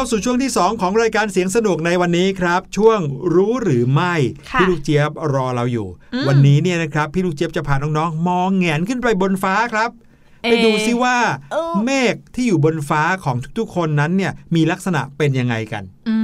[0.02, 3.00] เข้าสู่ช่วงที่ 2 ของรายการเสียงสนุกในวันนี้ครับ ช่วง
[3.36, 4.16] รู้หรือไม่
[4.52, 9.90] ค่ะพี่ลูกเจี๊ยบรอเราอยู่อืมวันนี้เนี่ยนะครับ พี่ลูกเจี๊ยบจะพาน้องๆ มองแหงนขึ้นไปบนฟ้าครับ
[10.44, 11.18] เอ๊ะไปดูซิว่า
[11.52, 16.16] เออเมฆที่อยู่บนฟ้าของทุกๆ คนนั้นเนี่ยมีลักษณะเป็นยังไงกันอื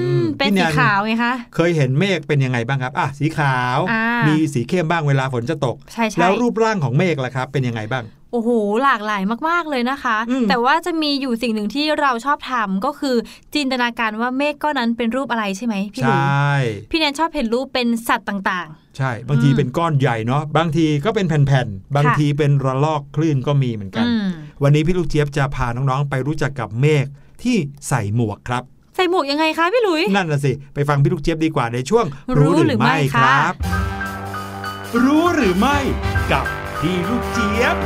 [0.00, 8.50] อืมมเป็นพี่แนสีนขาวไงคะ เคยเห็นเมฆเป็นยังไงบ้างครับ อะ สีขาวอ่ามีมีสีเข้มบ้างเวลาฝนจะตกใช่ใช่แล้วรูปร่างของเมฆล่ะครับ เป็นยังไงบ้าง โอ้โห
[8.84, 13.16] หลากหลายมาก ๆ เลยนะคะอืมแต่ว่าจะมีอยู่สิ่งหนึ่งที่เราชอบทำก็คือ
[13.54, 16.20] จินตนาการว่าเมฆก้อนนั้นเป็นรูปอะไรใช่ไหมพี่ใชหลุย่
[16.90, 18.68] พี่แนนชอบเห็นรูปเป็นสัตว์ต่าง
[18.98, 24.26] ใช่ บางทีอืมเป็นก้อนใหญ่เนาะบางทีก็เป็นแผ่นๆ บางค่ะทีเป็นระลอกคลื่นก็มีเหมือนๆกันอืม
[24.62, 27.06] วันนี้พี่ลูกเจี๊ยบจะพาน้องๆ ไปรู้จักกับเมฆ
[27.42, 27.56] ที่
[27.88, 28.62] ใส่หมวกครับ
[28.96, 32.04] ใส่หมวกยังไงคะพี่หลุย นั่นน่ะสิไปฟังพี่ลูกเจี๊ยบดีกว่าในช่วง
[32.38, 33.54] รู้หรือไม่คค่ะรับ
[35.04, 35.78] รู้หรือไม่
[36.32, 36.46] กับ
[36.82, 37.76] พี่ลูกเจี๊ยบ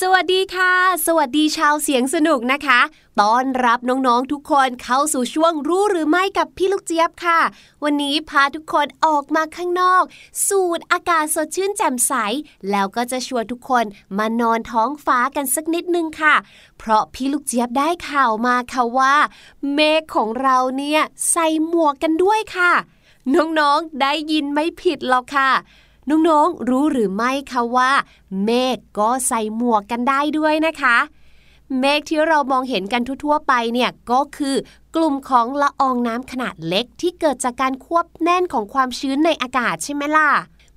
[0.00, 0.74] สวัสดีค่ะ
[1.06, 2.80] สวัสดีชาวเสียงสนุกนะคะ
[3.20, 7.40] ต้อนรับน้องๆทุกคนเข้าสู่ช่วงรู้หรือไม่กับพี่ลูกเจี๊ยบค่ะ
[7.84, 10.04] วันนี้พาทุกคนออกมาข้างนอก
[10.48, 12.12] สูดอากาศสดชื่นแจ่มใส
[12.70, 13.84] แล้วก็จะชวนทุกคน
[14.18, 16.34] มานอนท้องฟ้ากันสักนิดนึงค่ะ
[16.78, 19.14] เพราะพี่ลูกเจี๊ยบได้ข่าวมาค่ะว่า
[19.74, 21.00] เมฆของเราเนี่ย
[21.30, 22.72] ใส่หมวกกันด้วยค่ะ
[23.34, 25.50] น้องๆ ได้ยินไม่ผิดหรอกค่ะ
[26.10, 27.92] น้องๆ รู้หรือไม่คะว่า
[28.44, 30.96] เมฆก็ใส่หมวกกันได้ด้วยนะคะ
[31.78, 34.56] เมฆที่เรามองเห็นกันทั่วๆไปเนี่ยก็คือ
[34.96, 40.28] กลุ่มของละอองน้ำขนาดเล็กที่เกิดจากการควบแน่นของความชื้นในอากาศใช่ไหมล่ะ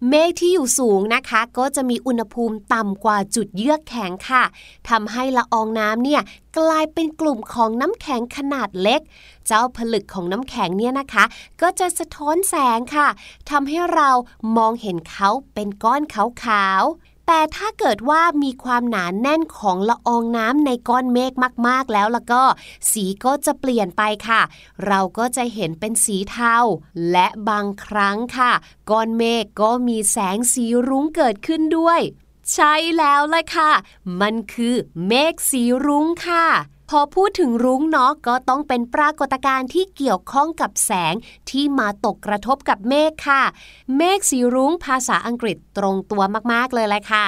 [0.10, 4.44] เมฆที่อยู่สูงนะคะ ก็จะมีอุณหภูมิต่ำกว่าจุดเยือกแข็งค่ะ
[4.90, 6.22] ทำให้ละอองน้ำเนี่ย
[6.58, 9.02] กลายเป็นกลุ่มของน้ำแข็งขนาดเล็ก
[9.48, 11.24] เจ้าผลึกของน้ำแข็งเนี่ยนะคะ
[11.62, 13.08] ก็จะสะท้อนแสงค่ะ
[13.50, 14.10] ทำให้เรา
[14.58, 21.34] มองเห็นเขาเป็นก้อนขาวๆ แต่ถ้าเกิดว่ามีความหนานแน่นของละอองน้ำในก้อนเมฆ
[21.68, 22.44] มาก ๆ แล้วแล้วก็
[22.92, 24.42] สีก็จะเปลี่ยนไปค่ะ
[24.86, 26.58] เราก็จะเห็นเป็นสีเทา
[27.12, 28.52] และบางครั้งค่ะ
[28.90, 32.02] ก้อนเมฆก็มีแสงสีรุ้งเกิดขึ้นด้วย
[32.54, 33.72] ใช่แล้วเลยค่ะ
[34.22, 34.76] มันคือ
[35.08, 36.46] เมฆสีรุ้งค่ะ
[36.90, 41.14] พอพูดถึงรุ้งเนาะก็ต้องเป็นปรากฏการณ์ที่เกี่ยวข้องกับแสง
[41.50, 43.44] ที่มาตกกระทบกับเมฆค่ะ
[43.98, 47.26] เมฆสีรุ้งภาษาอังกฤษตรงตัวมากๆเลยแหละค่ะ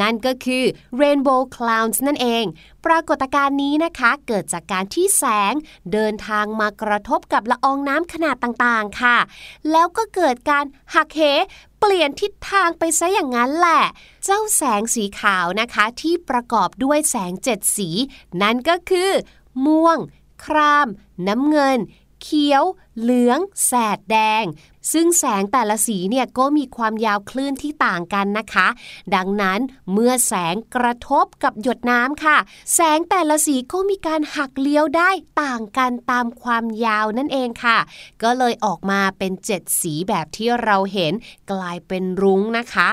[0.00, 0.64] นั่นก็คือ
[1.00, 2.44] rainbow clouds นั่นเอง
[2.86, 5.54] ปรากฏการณ์นี้นะคะเกิดจากการที่แสง
[5.92, 9.16] เดินทางมากระทบกับละอองน้ำขนาดต่างๆ ค่ะ
[9.70, 10.64] แล้วก็เกิดการ
[10.94, 11.22] หักเห
[11.80, 13.82] เปลี่ยนทิศทางไปซะอย่างนั้นแหละ
[14.24, 17.88] เจ้าแสงสีขาวนะคะที่ประกอบด้วยแสงเจ็ดสี
[18.42, 19.10] นั่นก็คือ
[19.66, 19.98] ม่วง
[20.44, 20.88] คราม
[21.28, 21.78] น้ำเงิน
[22.22, 22.64] เขียว
[23.00, 24.44] เหลือง แสดแดง
[24.92, 28.68] ซึ่งแสงแต่ละสีเนี่ยก็มีความยาวคลื่นที่ต่างกันนะคะ
[29.14, 29.60] ดังนั้น
[29.92, 32.36] เมื่อแสงกระทบกับหยดน้ำค่ะ
[32.74, 35.10] แสงแต่ละสีก็มีการหักเลี้ยวได้
[35.42, 37.78] ต่างกันตามความยาวนั่นเองค่ะ
[38.22, 41.12] ก็เลยออกมาเป็นเจ็ดสีแบบที่เราเห็น
[41.52, 42.88] กลายเป็นรุ้งนะคะ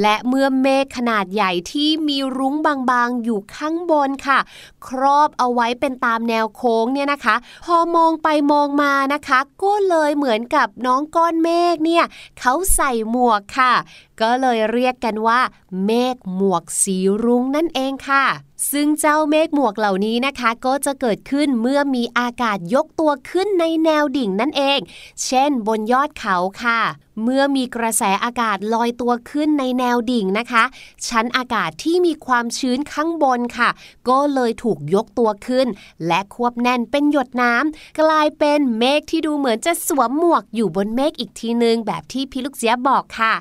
[0.00, 2.54] และเมื่อเมฆขนาดใหญ่ที่มีรุ้ง
[2.90, 4.38] บางๆ อยู่ข้างบนค่ะ
[4.86, 12.04] ครอบเอาไว้เป็นตามแนวโค้งเนี่ยนะคะ พอมองไปมองมานะคะ ก็เลยเหมือนกับน้องก้อนเมฆเนี่ย
[12.40, 13.72] เขาใส่หมวกค่ะ
[14.20, 15.40] ก็เลยเรียกกันว่า
[15.84, 18.24] เมฆหมวกสีรุ้งนั่นเองค่ะ
[18.72, 24.80] ซึ่งเจ้าเมฆหมวกเหล่านี้นะคะ ก็จะเกิดขึ้นเมื่อมีอากาศยกตัวขึ้นในแนวดิ่งนั่นเอง
[25.24, 26.80] เช่น บนยอดเขาค่ะ
[27.22, 30.64] เมื่อมีกระแสอากาศลอยตัวขึ้นในแนวดิ่งนะคะ
[31.08, 33.70] ชั้นอากาศที่มีความชื้นข้างบนค่ะ
[34.08, 35.66] ก็เลยถูกยกตัวขึ้น
[36.06, 43.34] และควบแน่นเป็นหยดน้ำกลายเป็นเมฆที่ดูเหมือนจะสวมหมวกอยู่บนเมฆอีกทีนึงแบบที่พี่ลูกเจี๊ยบอกค่ะ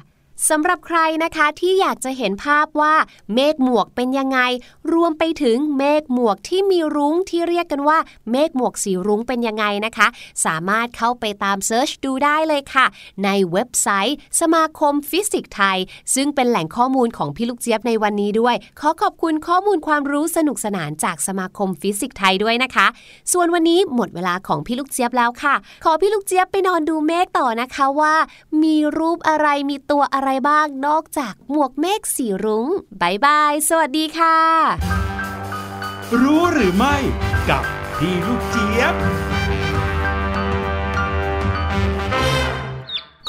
[0.50, 2.96] สำหรับใครนะคะที่อยากจะเห็นภาพว่า
[3.34, 4.40] เมฆหมวกเป็นยังไง
[4.94, 7.98] รวมไปถึงเมฆหมวกที่มีรุ้งที่เรียกกันว่า
[8.32, 10.08] เมฆหมวกสีรุ้งเป็นยังไงนะคะ
[10.46, 12.86] สามารถเข้าไปตาม search ดูได้เลยค่ะ
[13.24, 15.78] ในเว็บไซต์ สมาคมฟิสิกส์ไทย
[16.16, 22.88] ซึ่งเป็นแหล่งข้อมูลของพี่ลูกเจี๊ยบในวันนี้ด้วย ขอขอบคุณข้อมูลความรู้สนุกสนานจากสมาคมฟิสิกส์ไทยด้วยนะคะ
[23.34, 28.16] ส่วนวันนี้หมดเวลาของพี่ลูกเจี๊ยบแล้วค่ะ ขอพี่ลูกเจี๊ยบไปนอนดูเมฆต่อนะคะว่า
[28.64, 32.68] มีรูปอะไรมีตัวอะไรบ้างนอกจากหมวกเมฆสีรุง้ง
[33.02, 34.38] บายบาย สวัสดีค่ะ
[36.22, 36.96] รู้หรือไม่
[37.50, 37.64] กับ
[37.98, 38.96] พี่ลูกเจี๊ยบ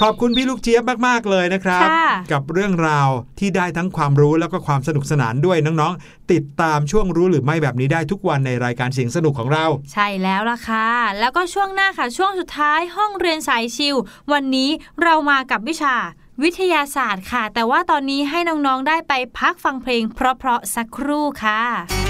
[0.00, 10.88] ขอบคุณพี่ลูกเจี๊ยบมาก ๆ เลยนะครับค่ะกับเรื่องราวที่ได้ทั้งความรู้แล้วก็ความสนุกสนานด้วยน้อง ๆ ติดตามช่วงรู้หรือไม่แบบนี้ได้ทุกวันในรายการเสียงสนุกของเรา ใช่แล้วล่ะค่ะ
[11.18, 13.94] แล้วก็ช่วงหน้าค่ะ ช่วงสุดท้ายห้องเรียนสายชิว
[14.32, 14.70] วันนี้
[15.02, 15.96] เรามากับวิชา
[16.43, 22.03] วิทยาศาสตร์ค่ะ แต่ว่าตอนนี้ให้น้องๆได้ไปพักฟังเพลงเพราะๆสักครู่ค่ะ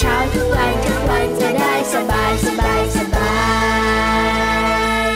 [0.00, 3.34] เช้าทุกวันทุกวันจะได้สบายสบายสบา
[5.08, 5.10] ย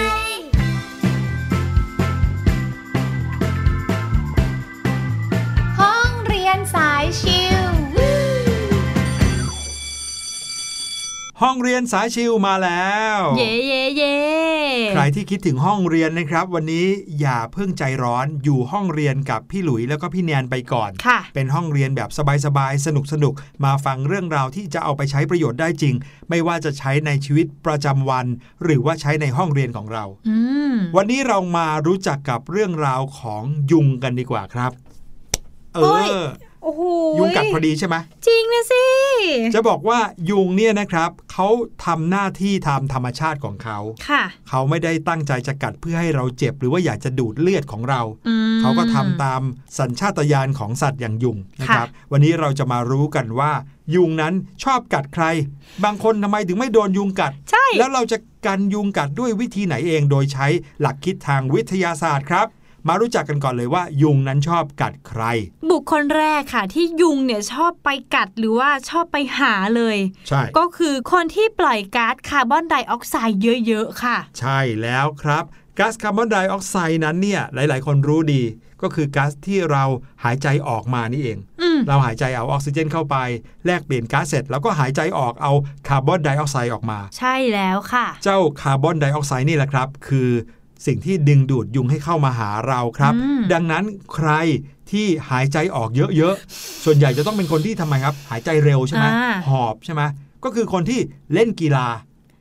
[5.80, 7.64] ห้องเรียนสายชิล
[11.42, 14.39] ห้องเรียนสายชิวมาแล้ว เย่เย่เย่
[14.90, 16.86] ใครที่คิดถึงห้องเรียนนะครับ วันนี้
[17.20, 22.10] อย่าเพิ่งใจร้อนอยู่ห้องเรียนกับพี่หลุยแล้วก็พี่แนนไปก่อนค่ะเป็นห้องเรียนแบบ
[22.46, 22.88] สบายๆส
[23.24, 25.94] นุกๆมาฟังเรื่องราวที่จะเอาไปใช้ประโยชน์ได้จริง
[26.28, 28.26] ไม่ว่าจะใช้ในชีวิตประจำวัน
[28.64, 30.36] หรือว่าใช้ในห้องเรียนของเราอื
[30.72, 34.72] มวันนี้เรามารู้จักกับเรื่องราวของยุงกันดีกว่าครับ
[35.74, 36.14] เอโอ้ยอ
[36.62, 36.82] โอ้โห
[37.18, 37.96] ยุงกัดพอดีใช่ไหม
[38.26, 38.84] จริงนะสิ
[39.54, 39.98] จะบอกว่า
[40.30, 41.48] ยุงเนี่ยนะครับเขา
[41.86, 49.42] ทำหน้าที่ตามธรรมชาติของเขาค่ะ เขาไม่ได้ตั้งใจจะกัดเพื่อให้เราเจ็บ หรือว่าอยากจะดูดเลือดของเราอืมเขาก็ทำตาม
[49.78, 53.52] สัญชาตญาณของสัตว์อย่างยุงนะครับ วันนี้เราจะมารู้กันว่า
[53.94, 54.34] ยุงนั้น
[54.64, 55.24] ชอบกัดใคร
[55.84, 60.46] บางคนทำไมถึงไม่โดนยุงกัด ใช่ แล้วเราจะกันยุงกัดด้วยวิธีไหนเองโดยใช้
[60.80, 62.46] หลักคิดทางวิทยาศาสตร์ครับ
[62.88, 65.22] มารู้จักกันก่อนเลยว่า ยุงนั้นชอบกัดใคร
[65.70, 69.96] บุคคลแรกค่ะ ที่ยุงเนี่ยชอบไปกัดหรือว่าชอบไปหาเลย
[70.28, 75.44] ใช่ ก็คือคนที่ปล่อยก๊าซคาร์บอนไดออกไซด์เยอะๆค่ะ ใช่แล้วครับ
[75.78, 78.42] ก๊าซคาร์บอนไดออกไซด์นั้นเนี่ยหลาย ๆ คนรู้ดี
[78.82, 79.84] ก็คือก๊าซที่เรา
[80.24, 83.16] หายใจออกมานี่เองอืมเราหายใจเอาออกซิเจนเข้าไป
[83.66, 85.52] แลกเปลี่ยนก๊าซเสร็จ แล้วก็หายใจออกเอา
[85.88, 90.30] คาร์บอนไดออกไซด์ออกมา ใช่แล้วค่ะ เจ้าคาร์บอนไดออกไซด์นี่แหละครับ คือ
[90.86, 94.30] สิ่งที่ดึงดูดยุงให้เข้ามาหาเราครับอืมดังนั้นใคร
[94.90, 100.02] ที่หายใจออกเยอะๆ ส่วนใหญ่จะต้องเป็นคนที่ทำไมครับ หายใจเร็วใช่ไหมอ่าหอบใช่ไหม
[100.44, 101.00] ก็คือคนที่
[101.34, 101.88] เล่นกีฬา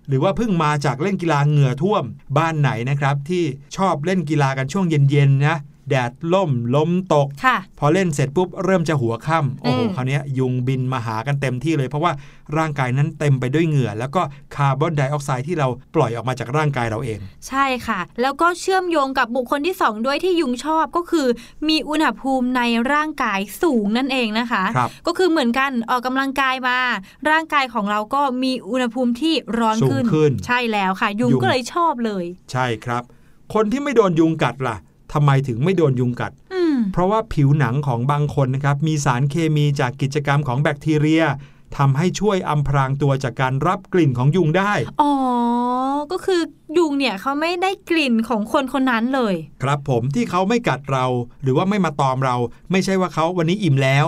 [0.08, 2.04] หรือว่าเพิ่งมาจากเล่นกีฬาเหงื่อท่วม
[2.38, 3.44] บ้านไหนนะครับที่
[3.78, 5.58] ชอบเล่นกีฬากันช่วงเย็นๆนะ
[5.90, 12.12] แดดล่มลมตกค่ะพอเล่นเสร็จปุ๊บเริ่มจะหัวค่ำโอ้โหอืมคราวเนี้ยยุงบินมาหากันเต็มที่เลย เพราะว่า
[12.58, 14.22] ร่างกายนั้นเต็มไปด้วยเหงื่อ แล้วก็
[14.56, 21.28] คาร์บอนไดออกไซด์ที่เราปล่อยออกมาจากร่างกายเราเอง ใช่ค่ะ แล้วก็เชื่อมโยงกับบุคคลที่สองด้วยที่ยุงชอบก็คือ
[21.70, 22.62] มีอุณหภูมิใน
[22.94, 26.78] ร่างกายสูงนั่นเองนะคะครับก็คือเหมือนกันออกกำลังกายมา
[27.30, 33.04] ร่างกายของเราก็มีอุณหภูมิที่ร้อนสูงขึ้นใช่แล้วค่ะยุงยุงก็เลยชอบเลย ใช่ครับ
[33.54, 34.78] คนที่ไม่โดนยุงกัดล่ะ
[35.14, 41.24] ทำไมถึงไม่โดนยุงกัดอืมเพราะว่าผิวหนังของบางคนนะครับมีสารเคมีจากกิจกรรมของแบคทีเรีย
[41.78, 45.12] ทำให้ช่วยอำพรางตัวจากการรับกลิ่นของยุงได้ อ๋อ
[46.12, 46.42] ก็คือ
[46.78, 51.06] ยุงเนี่ยเขาไม่ได้กลิ่นของคนคนนั้นเลย ครับผมที่เขาไม่กัดเรา
[51.44, 52.36] หรือว่าไม่มาตอมเรา
[52.72, 54.06] ไม่ใช่ว่าเขาวันนี้อิ่มแล้ว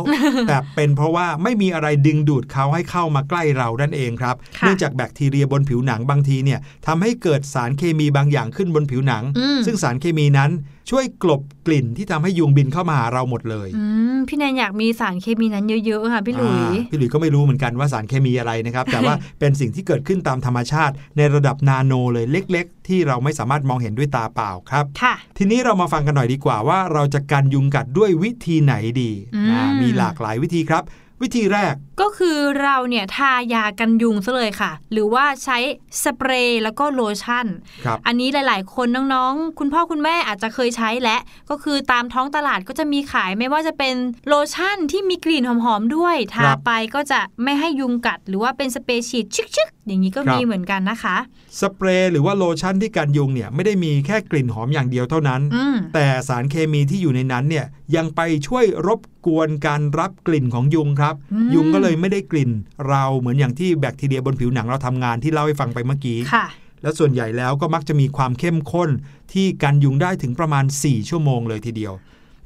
[0.48, 10.52] แต่เป็นเพราะว่าไม่มีอะไรดึงดูดเขาให้เข้ามาใกล้เรานั่นเองครับค่ะเนื่องจากแบคทีเรียบนผิวหนังบางทีเนี่ยทำให้เกิดสารเคมีบางอย่างขึ้นบนผิวหนังอืมซึ่งสารเคมีนั้น
[10.90, 30.84] ช่วยกลบกลิ่นที่ทำให้ยุงบินเข้ามาหาเราหมดเลยอืมพี่แนนอยากมีสารเคมีนั้นเยอะๆค่ะพี่หลุยอ่าพี่หลุยส์ก็ไม่รู้เหมือนกันว่าสารเคมีอะไรนะครับ แต่ว่าเป็นสิ่งที่เกิดขึ้นตามธรรมชาติ ในระดับนาโนเลยเล็ก ๆ ที่เราไม่สามารถมองเห็นด้วยตาเปล่าครับค่ะทีนี้เรามาฟังกันหน่อยดีกว่าว่า เราจะกันยุงกัดด้วยวิธีไหนดีอืมอ่ามีหลากหลายวิธีครับ
[31.24, 35.58] วิธีแรก ก็คือเราเนี่ยทายากันยุงซะเลยค่ะ หรือว่าใช้
[36.04, 37.48] สเปรย์แล้วก็โลชั่น
[37.86, 41.18] ครับอันนี้หลายๆ คนน้องๆ คุณพ่อคุณแม่อาจจะเคยใช้และ
[41.50, 43.96] ก็คือตามท้องตลาดก็จะมีขายไม่ว่าจะเป็น
[44.28, 51.18] โลชั่นที่มีกลิ่นหอมๆด้วยทาครับไปก็จะไม่ให้ยุงกัด หรือว่าเป็นสเปรย์ฉีดชึกๆอย่างนี้ก็ครับมีเหมือนกันนะคะ
[51.60, 62.52] สเปรย์หรือว่าโลชั่นที่กันยุงเนี่ยไม่ได้มีแค่กลิ่นหอมอย่างเดียวเท่านั้นอืมแต่สารเคมีที่อยู่ในนั้นเนี่ยยังไปช่วยรบกวนการรับกลิ่นของยุงครับอืมยุงก็เลยไม่ได้กลิ่น
[62.90, 66.46] เราเหมือนอย่างที่แบคทีเรียบนผิวหนังเราทำงานที่เล่าให้ฟังไปเมื่อกี้ค่ะ
[66.82, 68.90] และส่วนใหญ่แล้วก็มักจะมีความเข้มข้น
[69.34, 71.94] ที่กันยุงได้ถึงประมาณ 4 ชั่วโมงเลยทีเดียว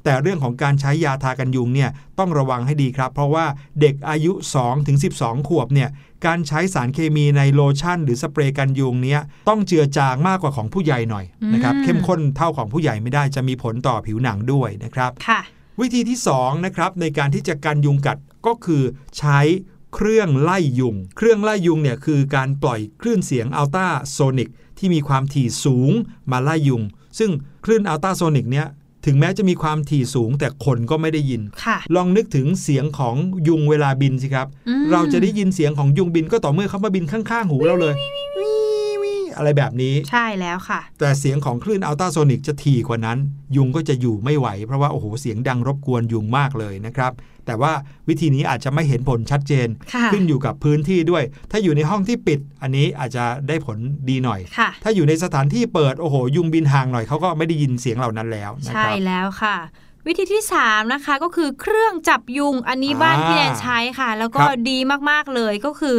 [0.06, 3.46] แต่เรื่องของการใช้ยาทากันยุงเนี่ยต้องระวังให้ดีครับ เพราะว่า
[3.80, 4.32] เด็กอายุ
[4.62, 5.88] 2-12ถึง12 ขวบเนี่ย
[6.26, 15.40] การใช้สารเคมีในโลชั่น หรือสเปรย์กันยุงเนี้ยต้องเจือจางมากกว่าของผู้ใหญ่หน่อยนะครับอืมเข้มข้นเท่าของผู้ใหญ่ไม่ได้จะมีผลต่อผิวหนังด้วยนะครับค่ะ
[15.80, 18.82] วิธีที่2นะครับในการที่จะกันยุงกัดก็คือ
[19.18, 19.40] ใช้
[19.94, 25.92] เครื่องไล่ยุง เครื่องไล่ยุงเนี่ยคือการปล่อยคลื่นเสียงอัลตราโซนิกที่มีความถี่สูง
[26.30, 26.82] มาไล่ยุง
[27.18, 27.30] ซึ่ง
[27.64, 28.66] คลื่นอัลตราโซนิกเนี่ย
[29.06, 33.16] ถึงแม้จะมีความถี่สูงแต่คนก็ไม่ได้ยินค่ะลองนึกถึงเสียงของ
[33.48, 38.65] ยุงเวลาบินสิครับอืมเราจะได้ยินเสียงของยุงบินก็ต่อเมื่อเขามาบินข้างๆ หูเราเลยวิวิ
[39.36, 43.18] อะไรแบบนี้ ใช่แล้วค่ะ แต่เสียงของคลื่นอัลตราโซนิกจะถี่กว่านั้น
[43.56, 47.12] ยุงก็จะอยู่ไม่ไหว เพราะว่าโอ้โหเสียงดังรบกวนยุงมากเลยนะครับ
[47.46, 47.72] แต่ว่า
[48.08, 53.78] วิธีนี้อาจจะไม่เห็นผลชัดเจนค่ะขึ้นอยู่กับพื้นที่ด้วย ถ้าอยู่ในห้องที่ปิด อันนี้อาจจะได้ผล
[54.08, 59.56] ดีหน่อยค่ะถ้าอยู่ในสถานที่เปิดโอ้โห ยุงบินห่างหน่อยเขาก็ไม่ได้ยินเสียงเหล่านั้นแล้วนะคใช่รับแล้วค่ะ
[60.08, 64.78] วิธีที่ 3 นะคะ ก็คือเครื่องจับยุงอันนี้บ้านอ่าพี่แนนใช้ค่ะ แล้วก็ครับดี
[65.10, 65.96] มากๆเลยก็คือ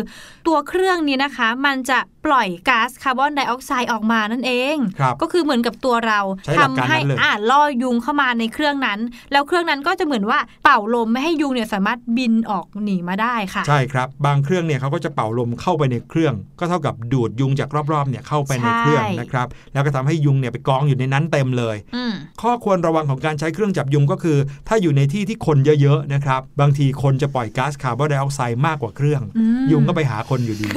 [0.47, 8.99] ตัวเครื่องนี้นะคะ มันจะปล่อยก๊าซคาร์บอนไดออกไซด์ออกมานั่นเองครับก็คือเหมือนกับตัวเราใช้หลักการทำให้นั้นเลยอ่าล่อยุงเข้ามาในเครื่องนั้น
[9.31, 24.37] แล้วเครื่องนั้นก็จะเหมือนว่าเป่าลมไม่ให้ยุงเนี่ยสามารถบินออกหนีมาได้ค่ะ ใช่ครับบางเครื่องเนี่ยเขาก็จะเป่าลมเข้าไปในเครื่อง ก็เท่ากับดูดยุงจากรอบๆเนี่ยเข้าไปในเครื่องใช่นะครับ แล้วก็ทำให้ยุงเนี่ยไปกองอยู่ในนั้นเต็มเลยอืมข้อควรระวังของการใช้เครื่องจับยุงก็คือ
[24.67, 30.67] ถ้าอยู่ในที่ที่คนเยอะๆนะครับ บางทีคนจะปล่อยก๊าซคาร์บอนไดออกไซด์มากกว่าเครื่องอืมยุงก็ไปหาคนอยู่ดี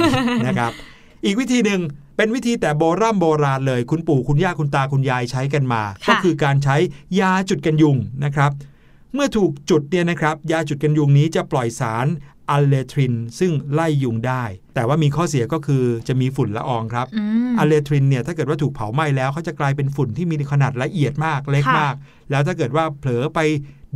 [0.47, 0.71] นะครับ
[1.25, 1.81] อีกวิธีหนึ่ง
[2.17, 6.75] เป็นวิธีแต่โบราณโบราณเลย คุณปู่คุณย่าคุณตาคุณยายใช้กันมาค่ะก็คือการใช้
[7.19, 8.51] ยาจุดกันยุงนะครับ
[9.13, 12.07] เมื่อถูกจุดเนี่ยนะครับ ยาจุดกันยุงนี้จะปล่อยสาร
[12.51, 14.43] อัลเลทริน ซึ่งไล่ยุงได้
[14.75, 21.95] แต่ว่ามีข้อเสียก็คือจะมีฝุ่นละอองครับอืมอะเลทรินเนี่ยถ้าเกิดว่าถูกเผาไหม้แล้วเขาจะกลายเป็นฝุ่นที่มีขนาดละเอียดมากเล็กค่ะมาก
[22.31, 23.39] แล้วถ้าเกิดว่าเผลอไป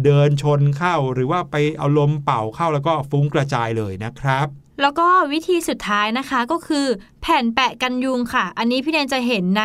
[0.05, 4.47] เดินชนเข้า หรือว่าไปเอาลมเป่าเข้าแล้วก็ฟุ้งกระจายเลยนะครับ
[4.81, 6.85] แล้วก็วิธีสุดท้ายนะคะก็คือ
[7.21, 9.63] แผ่นแปะกันยุงค่ะ อันนี้พี่แนนจะเห็นใน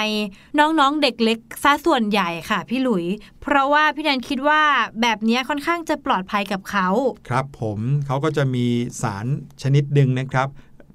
[0.58, 3.04] น้องๆเด็กเล็กซะส่วนใหญ่ค่ะ พี่หลุย
[3.42, 4.62] เพราะว่าพี่แนนคิดว่า
[5.00, 6.88] แบบนี้ค่อนข้างจะปลอดภัยกับเขา
[7.28, 8.66] ครับผมเขาก็จะมี
[9.02, 9.26] สาร
[9.62, 10.48] ชนิดหนึ่งนะครับ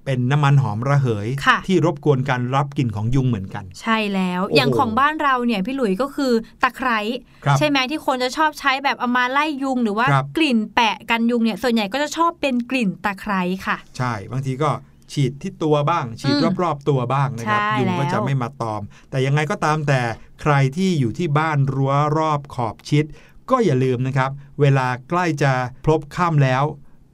[0.05, 6.33] เป็นน้ำมันหอมระเหยค่ะที่รบกวนการรับกลิ่นของยุงเหมือนกัน ใช่แล้วโอ้อย่างของบ้านเราเนี่ยพี่หลุยก็คือ
[6.63, 6.99] ตะไคร้
[7.45, 14.69] ครับใช่ไหมที่คนจะชอบใช้แบบเอามาไล่ยุง หรือว่าครับกลิ่นแปะกันยุงเนี่ยส่วนใหญ่ก็จะชอบเป็นกลิ่นตะไคร้ค่ะ ใช่บางทีก็
[15.11, 20.01] ฉีดที่ตัวบ้าง ฉีดอืมรอบๆตัวบ้างนะครับใช่ยุงก็แล้วจะไม่มาตอม แต่ยังไงก็ตามแต่
[20.41, 23.05] ใครที่อยู่ที่บ้านรั้วรอบขอบชิด
[23.49, 24.31] ก็อย่าลืมนะครับ
[24.61, 25.51] เวลาใกล้จะ
[25.85, 26.63] พลบค่ำแล้ว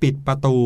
[0.02, 0.58] ปิดประตู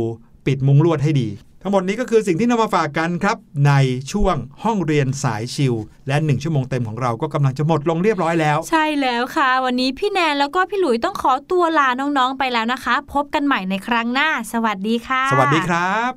[0.46, 1.30] ปิดมุ้งลวดให้ดี
[1.68, 3.38] ทั้งหมดนี้ก็คือสิ่งที่นำมาฝากกันครับ
[3.68, 3.74] ใน
[4.12, 5.74] ช่วงห้องเรียนสายชิล
[6.08, 16.12] และหนึ่งชั่วโมงเต็มของเราก็กำลังจะหมดลงเรียบร้อยแล้ว ใช่แล้วค่ะ วันนี้พี่แนนแล้วก็พี่หลุยต้องขอตัวลาน้องๆไปแล้วนะคะ พบกันใหม่ในครั้งหน้า สวัสดีค่ะ สวัสดีครับ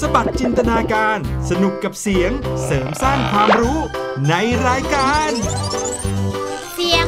[0.00, 1.18] สบัดจินตนาการ
[1.50, 2.30] สนุกกับเสียง
[2.64, 3.78] เสริมสร้างความรู้
[4.28, 4.34] ใน
[4.66, 5.30] รายการ
[6.74, 7.06] เสียง